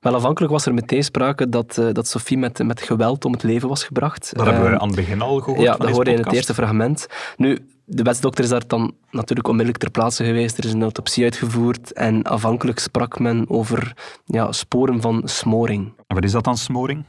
Wel, 0.00 0.14
afhankelijk 0.14 0.52
was 0.52 0.66
er 0.66 0.74
meteen 0.74 1.04
sprake 1.04 1.48
dat, 1.48 1.76
uh, 1.76 1.92
dat 1.92 2.08
Sophie 2.08 2.38
met, 2.38 2.66
met 2.66 2.82
geweld 2.82 3.24
om 3.24 3.32
het 3.32 3.42
leven 3.42 3.68
was 3.68 3.84
gebracht. 3.84 4.32
Dat 4.36 4.46
hebben 4.46 4.70
we 4.70 4.78
aan 4.78 4.86
het 4.86 4.96
begin 4.96 5.20
al 5.20 5.40
gehoord. 5.40 5.62
Ja, 5.62 5.76
dat 5.76 5.90
hoorde 5.90 6.10
je 6.10 6.16
in 6.16 6.22
het 6.22 6.32
eerste 6.32 6.54
fragment. 6.54 7.06
Nu, 7.36 7.58
de 7.84 8.02
wetsdokter 8.02 8.44
is 8.44 8.50
daar 8.50 8.66
dan 8.66 8.94
natuurlijk 9.10 9.48
onmiddellijk 9.48 9.82
ter 9.82 9.90
plaatse 9.90 10.24
geweest. 10.24 10.58
Er 10.58 10.64
is 10.64 10.72
een 10.72 10.82
autopsie 10.82 11.24
uitgevoerd 11.24 11.92
en 11.92 12.22
afhankelijk 12.22 12.78
sprak 12.78 13.18
men 13.18 13.44
over 13.48 13.96
ja, 14.24 14.52
sporen 14.52 15.00
van 15.00 15.22
smoring. 15.24 15.92
En 16.06 16.14
wat 16.14 16.24
is 16.24 16.32
dat 16.32 16.44
dan, 16.44 16.56
smoring? 16.56 17.04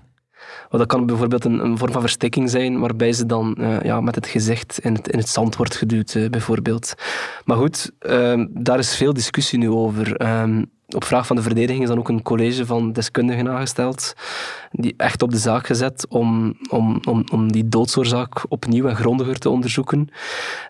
Dat 0.69 0.85
kan 0.85 1.05
bijvoorbeeld 1.05 1.45
een, 1.45 1.59
een, 1.65 1.77
vorm 1.77 1.91
van 1.91 2.01
verstikking 2.01 2.49
zijn, 2.49 2.79
waarbij 2.79 3.13
ze 3.13 3.25
dan 3.25 3.55
uh, 3.59 3.81
ja, 3.81 4.01
met 4.01 4.15
het 4.15 4.27
gezicht 4.27 4.79
in 4.79 4.93
het, 4.93 5.07
in 5.07 5.17
het 5.17 5.29
zand 5.29 5.55
wordt 5.55 5.75
geduwd, 5.75 6.13
uh, 6.13 6.29
bijvoorbeeld. 6.29 6.93
Maar 7.45 7.57
goed, 7.57 7.91
uh, 8.01 8.43
daar 8.49 8.79
is 8.79 8.95
veel 8.95 9.13
discussie 9.13 9.59
nu 9.59 9.69
over. 9.69 10.13
op 10.87 11.03
vraag 11.03 11.27
van 11.27 11.35
de 11.35 11.41
verdediging 11.41 11.81
is 11.81 11.87
dan 11.87 11.97
ook 11.97 12.09
een 12.09 12.21
college 12.21 12.65
van 12.65 12.93
deskundigen 12.93 13.49
aangesteld, 13.49 14.13
die 14.71 14.93
echt 14.97 15.21
op 15.21 15.31
de 15.31 15.37
zaak 15.37 15.65
gezet 15.65 16.05
om, 16.09 16.57
om, 16.69 16.99
om, 17.07 17.23
om 17.31 17.51
die 17.51 17.67
doodsoorzaak 17.67 18.45
opnieuw 18.49 18.87
en 18.87 18.95
grondiger 18.95 19.37
te 19.37 19.49
onderzoeken. 19.49 19.99
Um, 19.99 20.09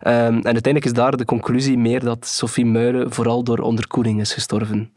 en 0.02 0.44
uiteindelijk 0.44 0.86
is 0.86 0.94
daar 0.94 1.18
de 1.18 1.26
conclusie 1.26 1.78
meer 1.78 2.00
dat 2.00 2.28
Sophie 2.28 2.66
Muilen 2.66 3.12
vooral 3.12 3.44
door 3.44 3.60
onderkoeling 3.60 4.20
is 4.20 4.34
gestorven. 4.34 4.94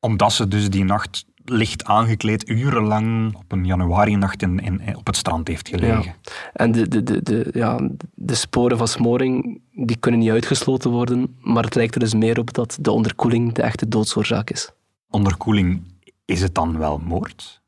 Omdat 0.00 0.32
ze 0.32 0.48
dus 0.48 0.70
die 0.70 0.84
nacht 0.84 1.24
licht 1.50 1.84
aangekleed, 1.84 2.48
urenlang 2.48 3.36
op 3.36 3.52
een 3.52 3.66
januari-nacht 3.66 4.42
in, 4.42 4.58
in, 4.58 4.96
op 4.96 5.06
het 5.06 5.16
strand 5.16 5.48
heeft 5.48 5.68
gelegen. 5.68 6.02
Ja. 6.02 6.14
En 6.52 6.72
de, 6.72 6.88
de, 6.88 7.02
de, 7.02 7.22
de, 7.22 7.50
ja, 7.52 7.88
de 8.14 8.34
sporen 8.34 8.78
van 8.78 8.88
smoring 8.88 9.60
die 9.72 9.96
kunnen 9.96 10.20
niet 10.20 10.30
uitgesloten 10.30 10.90
worden, 10.90 11.36
maar 11.40 11.64
het 11.64 11.74
lijkt 11.74 11.94
er 11.94 12.00
dus 12.00 12.14
meer 12.14 12.38
op 12.38 12.54
dat 12.54 12.78
de 12.80 12.90
onderkoeling 12.90 13.52
de 13.52 13.62
echte 13.62 13.88
doodsoorzaak 13.88 14.50
is. 14.50 14.70
Onderkoeling, 15.10 15.82
is 16.24 16.42
het 16.42 16.54
dan 16.54 16.78
wel 16.78 16.98
moord? 16.98 17.60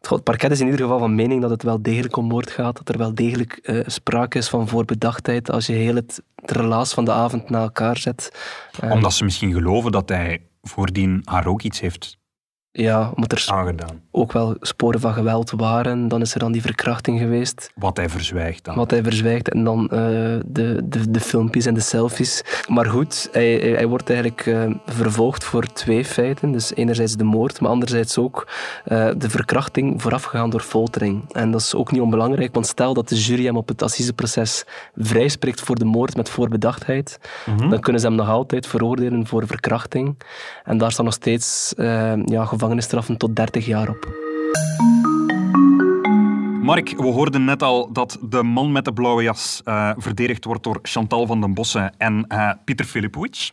Het 0.00 0.24
parket 0.24 0.50
is 0.50 0.60
in 0.60 0.66
ieder 0.66 0.80
geval 0.80 0.98
van 0.98 1.14
mening 1.14 1.40
dat 1.40 1.50
het 1.50 1.62
wel 1.62 1.82
degelijk 1.82 2.16
om 2.16 2.26
moord 2.26 2.50
gaat, 2.50 2.76
dat 2.76 2.88
er 2.88 2.98
wel 2.98 3.14
degelijk 3.14 3.58
uh, 3.62 3.80
sprake 3.86 4.38
is 4.38 4.48
van 4.48 4.68
voorbedachtheid 4.68 5.50
als 5.50 5.66
je 5.66 5.72
heel 5.72 5.94
het, 5.94 6.22
het 6.34 6.50
relaas 6.50 6.94
van 6.94 7.04
de 7.04 7.12
avond 7.12 7.50
na 7.50 7.60
elkaar 7.60 7.96
zet. 7.96 8.30
Omdat 8.90 9.12
ze 9.12 9.24
misschien 9.24 9.52
geloven 9.52 9.92
dat 9.92 10.08
hij 10.08 10.42
voordien 10.62 11.22
haar 11.24 11.46
ook 11.46 11.62
iets 11.62 11.80
heeft 11.80 12.18
ja, 12.76 13.10
omdat 13.14 13.32
er 13.32 13.44
aangedaan. 13.46 14.00
ook 14.10 14.32
wel 14.32 14.56
sporen 14.60 15.00
van 15.00 15.12
geweld 15.12 15.50
waren. 15.50 16.08
Dan 16.08 16.20
is 16.20 16.34
er 16.34 16.38
dan 16.38 16.52
die 16.52 16.62
verkrachting 16.62 17.18
geweest. 17.18 17.70
Wat 17.74 17.96
hij 17.96 18.08
verzwijgt 18.08 18.64
dan. 18.64 18.74
Wat 18.74 18.90
hij 18.90 19.02
verzwijgt. 19.02 19.48
En 19.48 19.64
dan 19.64 19.82
uh, 19.82 19.90
de, 20.46 20.80
de, 20.84 21.10
de 21.10 21.20
filmpjes 21.20 21.66
en 21.66 21.74
de 21.74 21.80
selfies. 21.80 22.42
Maar 22.68 22.86
goed, 22.86 23.28
hij, 23.32 23.52
hij 23.58 23.86
wordt 23.86 24.08
eigenlijk 24.08 24.46
uh, 24.46 24.70
vervolgd 24.86 25.44
voor 25.44 25.66
twee 25.66 26.04
feiten. 26.04 26.52
Dus 26.52 26.74
enerzijds 26.74 27.16
de 27.16 27.24
moord, 27.24 27.60
maar 27.60 27.70
anderzijds 27.70 28.18
ook 28.18 28.48
uh, 28.86 29.08
de 29.16 29.30
verkrachting 29.30 30.02
voorafgegaan 30.02 30.50
door 30.50 30.60
foltering. 30.60 31.32
En 31.32 31.50
dat 31.50 31.60
is 31.60 31.74
ook 31.74 31.92
niet 31.92 32.00
onbelangrijk, 32.00 32.54
want 32.54 32.66
stel 32.66 32.94
dat 32.94 33.08
de 33.08 33.16
jury 33.16 33.44
hem 33.44 33.56
op 33.56 33.68
het 33.68 33.82
assiseproces 33.82 34.64
vrijspreekt 34.96 35.60
voor 35.60 35.76
de 35.76 35.84
moord 35.84 36.16
met 36.16 36.28
voorbedachtheid, 36.28 37.18
mm 37.46 37.58
-hmm. 37.58 37.70
dan 37.70 37.80
kunnen 37.80 38.00
ze 38.00 38.06
hem 38.06 38.16
nog 38.16 38.28
altijd 38.28 38.66
veroordelen 38.66 39.26
voor 39.26 39.46
verkrachting. 39.46 40.16
En 40.64 40.78
daar 40.78 40.92
staat 40.92 41.04
nog 41.04 41.14
steeds 41.14 41.72
ja, 42.24 42.44
gevangenisstraffen 42.66 43.16
tot 43.16 43.36
30 43.36 43.66
jaar 43.66 43.88
op. 43.88 44.24
Mark, 46.62 46.96
we 46.96 47.06
hoorden 47.06 47.44
net 47.44 47.62
al 47.62 47.92
dat 47.92 48.18
de 48.22 48.42
man 48.42 48.72
met 48.72 48.84
de 48.84 48.92
blauwe 48.92 49.22
jas 49.22 49.62
uh, 49.64 49.90
verdedigd 49.96 50.44
wordt 50.44 50.62
door 50.62 50.78
Chantal 50.82 51.26
van 51.26 51.40
den 51.40 51.54
Bossen 51.54 51.94
en 51.98 52.24
uh, 52.28 52.50
Pieter 52.64 52.84
Filipovic. 52.84 53.50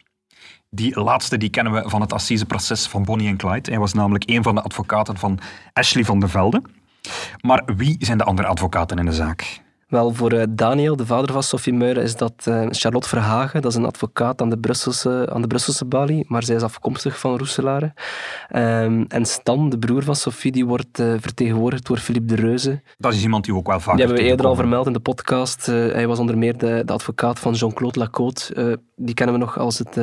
Die 0.69 0.99
laatste 0.99 1.37
die 1.37 1.49
kennen 1.49 1.73
we 1.73 1.89
van 1.89 2.01
het 2.01 2.13
assiseproces 2.13 2.87
van 2.87 3.03
Bonnie 3.03 3.27
en 3.27 3.37
Clyde. 3.37 3.69
Hij 3.71 3.79
was 3.79 3.93
namelijk 3.93 4.29
een 4.29 4.43
van 4.43 4.55
de 4.55 4.61
advocaten 4.61 5.17
van 5.17 5.39
Ashley 5.73 6.03
van 6.03 6.19
de 6.19 6.27
Velde. 6.27 6.61
Maar 7.41 7.63
wie 7.75 7.95
zijn 7.99 8.17
de 8.17 8.23
andere 8.23 8.47
advocaten 8.47 8.97
in 8.97 9.05
de 9.05 9.13
zaak? 9.13 9.61
Wel, 9.93 10.13
voor 10.13 10.33
uh, 10.33 10.43
Daniel, 10.49 10.95
de 10.95 11.05
vader 11.05 11.33
van 11.33 11.43
Sophie 11.43 11.73
Meuren, 11.73 12.03
is 12.03 12.15
dat 12.15 12.33
uh, 12.47 12.65
Charlotte 12.69 13.07
Verhagen. 13.07 13.61
Dat 13.61 13.71
is 13.71 13.77
een 13.77 13.85
advocaat 13.85 14.41
aan 14.41 14.49
de 14.49 14.57
Brusselse, 14.57 15.29
aan 15.33 15.41
de 15.41 15.47
Brusselse 15.47 15.85
balie, 15.85 16.25
maar 16.27 16.43
zij 16.43 16.55
is 16.55 16.61
afkomstig 16.61 17.19
van 17.19 17.37
Roeselare. 17.37 17.93
Um, 18.55 19.05
en 19.07 19.25
Stan, 19.25 19.69
de 19.69 19.79
broer 19.79 20.03
van 20.03 20.15
Sophie, 20.15 20.51
die 20.51 20.65
wordt 20.65 20.99
uh, 20.99 21.13
vertegenwoordigd 21.19 21.85
door 21.85 21.97
Philippe 21.97 22.35
de 22.35 22.41
Reuze. 22.41 22.81
Dat 22.97 23.13
is 23.13 23.23
iemand 23.23 23.45
die 23.45 23.55
ook 23.55 23.67
wel 23.67 23.79
vaak... 23.79 23.95
Die 23.95 24.05
hebben 24.05 24.23
we 24.23 24.29
eerder 24.29 24.45
al 24.45 24.55
vermeld 24.55 24.87
in 24.87 24.93
de 24.93 24.99
podcast. 24.99 25.65
hij 25.65 26.07
was 26.07 26.19
onder 26.19 26.37
meer 26.37 26.57
de, 26.57 26.81
de 26.85 26.93
advocaat 26.93 27.39
van 27.39 27.53
Jean-Claude 27.53 27.99
Lacote. 27.99 28.79
Die 29.03 29.13
kennen 29.13 29.35
we 29.35 29.41
nog 29.41 29.57
als, 29.57 29.77
het, 29.77 29.95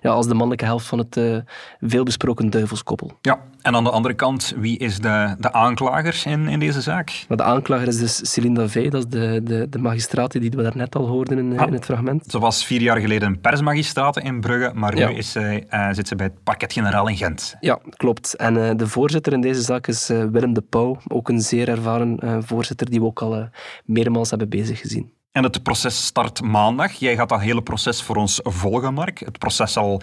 ja, 0.00 0.10
als 0.10 0.26
de 0.26 0.34
mannelijke 0.34 0.64
helft 0.64 0.86
van 0.86 0.98
het 0.98 1.44
veelbesproken 1.80 2.50
duivelskoppel. 2.50 3.10
Ja, 3.20 3.40
en 3.62 3.74
aan 3.74 3.84
de 3.84 3.90
andere 3.90 4.14
kant, 4.14 4.54
wie 4.56 4.78
is 4.78 4.98
de, 4.98 5.34
de 5.38 5.52
aanklager 5.52 6.22
in, 6.24 6.48
in 6.48 6.58
deze 6.58 6.80
zaak? 6.80 7.24
Maar 7.28 7.36
de 7.36 7.42
aanklager 7.42 7.88
is 7.88 7.98
dus 7.98 8.32
Céline 8.32 8.54
Davey, 8.54 8.88
dat 8.88 9.04
is 9.04 9.10
de, 9.10 9.40
de, 9.44 9.66
de 9.70 9.78
magistraat 9.78 10.32
die 10.32 10.50
we 10.50 10.62
daarnet 10.62 10.96
al 10.96 11.06
hoorden 11.06 11.38
in, 11.38 11.58
ah, 11.58 11.66
in 11.66 11.72
het 11.72 11.84
fragment. 11.84 12.24
Ze 12.26 12.38
was 12.38 12.64
vier 12.64 12.80
jaar 12.80 13.00
geleden 13.00 13.28
een 13.28 13.40
persmagistraat 13.40 14.18
in 14.18 14.40
Brugge, 14.40 14.70
maar 14.74 14.96
ja. 14.96 15.08
nu 15.08 15.14
is 15.14 15.32
zij, 15.32 15.66
uh, 15.70 15.88
zit 15.92 16.08
ze 16.08 16.16
bij 16.16 16.26
het 16.26 16.42
parket-generaal 16.42 17.08
in 17.08 17.16
Gent. 17.16 17.56
Ja, 17.60 17.78
klopt. 17.96 18.34
En 18.34 18.76
de 18.76 18.86
voorzitter 18.86 19.32
in 19.32 19.40
deze 19.40 19.62
zaak 19.62 19.86
is 19.86 20.08
Willem 20.08 20.52
de 20.52 20.62
Pauw, 20.62 20.98
ook 21.08 21.28
een 21.28 21.40
zeer 21.40 21.68
ervaren 21.68 22.42
voorzitter 22.44 22.90
die 22.90 23.00
we 23.00 23.06
ook 23.06 23.22
al 23.22 23.48
meermaals 23.84 24.30
hebben 24.30 24.48
bezig 24.48 24.80
gezien. 24.80 25.12
En 25.32 25.42
het 25.42 25.62
proces 25.62 26.06
start 26.06 26.42
maandag. 26.42 26.92
Jij 26.92 27.16
gaat 27.16 27.28
dat 27.28 27.40
hele 27.40 27.62
proces 27.62 28.02
voor 28.02 28.16
ons 28.16 28.40
volgen, 28.42 28.94
Mark. 28.94 29.18
Het 29.18 29.38
proces 29.38 29.72
zal 29.72 30.02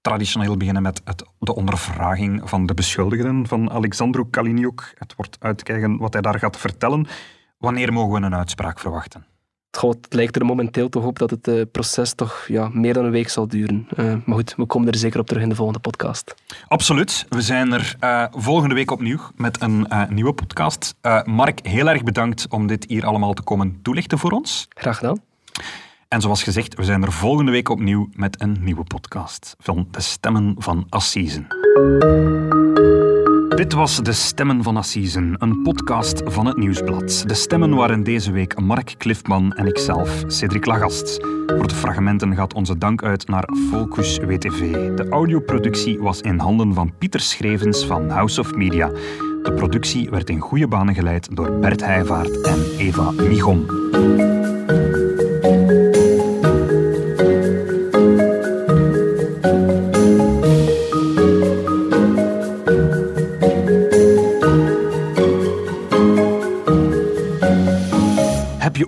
traditioneel 0.00 0.56
beginnen 0.56 0.82
met 0.82 1.00
het, 1.04 1.24
de 1.38 1.54
ondervraging 1.54 2.48
van 2.48 2.66
de 2.66 2.74
beschuldigden 2.74 3.46
van 3.46 3.70
Alexandru 3.70 4.24
Kaliniuk. 4.30 4.94
Het 4.98 5.14
wordt 5.16 5.36
uitkijken 5.40 5.96
wat 5.96 6.12
hij 6.12 6.22
daar 6.22 6.38
gaat 6.38 6.56
vertellen. 6.56 7.06
Wanneer 7.58 7.92
mogen 7.92 8.20
we 8.20 8.26
een 8.26 8.34
uitspraak 8.34 8.80
verwachten? 8.80 9.26
Het 9.70 10.06
lijkt 10.08 10.36
er 10.36 10.44
momenteel 10.44 10.88
toch 10.88 11.04
op 11.04 11.18
dat 11.18 11.30
het 11.30 11.48
uh, 11.48 11.62
proces 11.72 12.14
toch 12.14 12.44
ja, 12.48 12.68
meer 12.72 12.94
dan 12.94 13.04
een 13.04 13.10
week 13.10 13.28
zal 13.28 13.48
duren. 13.48 13.88
Uh, 13.96 14.14
maar 14.24 14.36
goed, 14.36 14.54
we 14.56 14.66
komen 14.66 14.88
er 14.88 14.98
zeker 14.98 15.20
op 15.20 15.26
terug 15.26 15.42
in 15.42 15.48
de 15.48 15.54
volgende 15.54 15.80
podcast. 15.80 16.34
Absoluut. 16.68 17.26
We 17.28 17.42
zijn 17.42 17.72
er 17.72 17.96
uh, 18.00 18.24
volgende 18.30 18.74
week 18.74 18.90
opnieuw 18.90 19.20
met 19.36 19.62
een 19.62 19.86
nieuwe 20.08 20.32
podcast. 20.32 20.94
Mark, 21.24 21.66
heel 21.66 21.88
erg 21.88 22.02
bedankt 22.02 22.46
om 22.48 22.66
dit 22.66 22.84
hier 22.88 23.06
allemaal 23.06 23.32
te 23.32 23.42
komen 23.42 23.78
toelichten 23.82 24.18
voor 24.18 24.30
ons. 24.30 24.68
Graag 24.68 24.96
gedaan. 24.96 25.20
En 26.08 26.20
zoals 26.20 26.42
gezegd, 26.42 26.74
we 26.74 26.84
zijn 26.84 27.02
er 27.02 27.12
volgende 27.12 27.50
week 27.50 27.68
opnieuw 27.68 28.08
met 28.12 28.40
een 28.40 28.56
nieuwe 28.60 28.84
podcast 28.84 29.56
van 29.58 29.88
De 29.90 30.00
Stemmen 30.00 30.54
van 30.58 30.86
Assisen. 30.88 31.46
Dit 33.60 33.72
was 33.72 33.96
De 33.96 34.12
Stemmen 34.12 34.62
van 34.62 34.76
Assisen, 34.76 35.34
een 35.38 35.62
podcast 35.62 36.22
van 36.24 36.46
het 36.46 36.56
Nieuwsblad. 36.56 37.24
De 37.26 37.34
stemmen 37.34 37.74
waren 37.74 38.02
deze 38.02 38.32
week 38.32 38.60
Mark 38.60 38.94
Cliffman 38.98 39.52
en 39.52 39.66
ikzelf, 39.66 40.22
Cedric 40.26 40.66
Lagast. 40.66 41.20
Voor 41.46 41.68
de 41.68 41.74
fragmenten 41.74 42.34
gaat 42.34 42.54
onze 42.54 42.78
dank 42.78 43.02
uit 43.02 43.28
naar 43.28 43.48
Focus 43.70 44.18
WTV. 44.18 44.94
De 44.94 45.08
audioproductie 45.08 45.98
was 45.98 46.20
in 46.20 46.38
handen 46.38 46.74
van 46.74 46.92
Pieter 46.98 47.20
Schrevens 47.20 47.86
van 47.86 48.08
House 48.08 48.40
of 48.40 48.54
Media. 48.54 48.88
De 49.42 49.52
productie 49.56 50.10
werd 50.10 50.30
in 50.30 50.40
goede 50.40 50.68
banen 50.68 50.94
geleid 50.94 51.36
door 51.36 51.58
Bert 51.58 51.84
Heijvaart 51.84 52.40
en 52.40 52.64
Eva 52.78 53.10
Michom. 53.10 53.66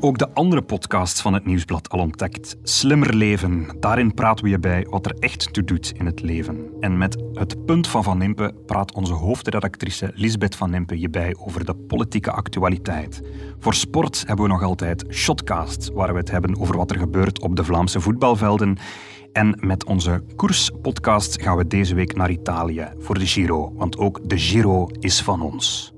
Ook 0.03 0.19
de 0.19 0.35
andere 0.35 0.63
podcasts 0.63 1.21
van 1.21 1.35
het 1.35 1.47
Nieuwsblad 1.47 1.89
al 1.89 1.99
ontdekt? 1.99 2.57
Slimmer 2.63 3.15
Leven, 3.15 3.77
daarin 3.81 4.15
praten 4.15 4.45
we 4.45 4.51
je 4.51 4.59
bij 4.59 4.87
wat 4.91 5.07
er 5.07 5.15
echt 5.19 5.53
toe 5.53 5.65
doet 5.65 5.93
in 5.97 6.07
het 6.07 6.23
leven. 6.23 6.71
En 6.81 6.99
met 6.99 7.23
het 7.33 7.65
punt 7.65 7.89
van 7.89 8.03
Van 8.03 8.23
Impe 8.23 8.55
praat 8.67 8.95
onze 8.95 9.13
hoofdredactrice 9.13 10.13
Lisbeth 10.15 10.57
Van 10.57 10.75
Impe 10.75 11.01
je 11.01 11.11
bij 11.11 11.37
over 11.39 11.65
de 11.65 11.75
politieke 11.75 12.31
actualiteit. 12.31 13.23
Voor 13.59 13.75
sport 13.75 14.25
hebben 14.27 14.45
we 14.45 14.53
nog 14.53 14.63
altijd 14.63 15.05
Shotcast, 15.11 15.93
waar 15.93 16.13
we 16.13 16.19
het 16.19 16.31
hebben 16.31 16.61
over 16.61 16.77
wat 16.77 16.91
er 16.91 16.99
gebeurt 16.99 17.41
op 17.41 17.57
de 17.57 17.65
Vlaamse 17.65 18.01
voetbalvelden. 18.01 18.77
En 19.33 19.59
met 19.61 19.85
onze 19.85 20.23
koerspodcast 20.37 21.43
gaan 21.43 21.57
we 21.57 21.67
deze 21.67 21.95
week 21.95 22.17
naar 22.17 22.31
Italië 22.31 22.89
voor 22.99 23.19
de 23.19 23.27
Giro, 23.27 23.73
want 23.77 23.99
ook 23.99 24.29
de 24.29 24.39
Giro 24.39 24.89
is 25.01 25.23
van 25.23 25.43
ons. 25.43 25.93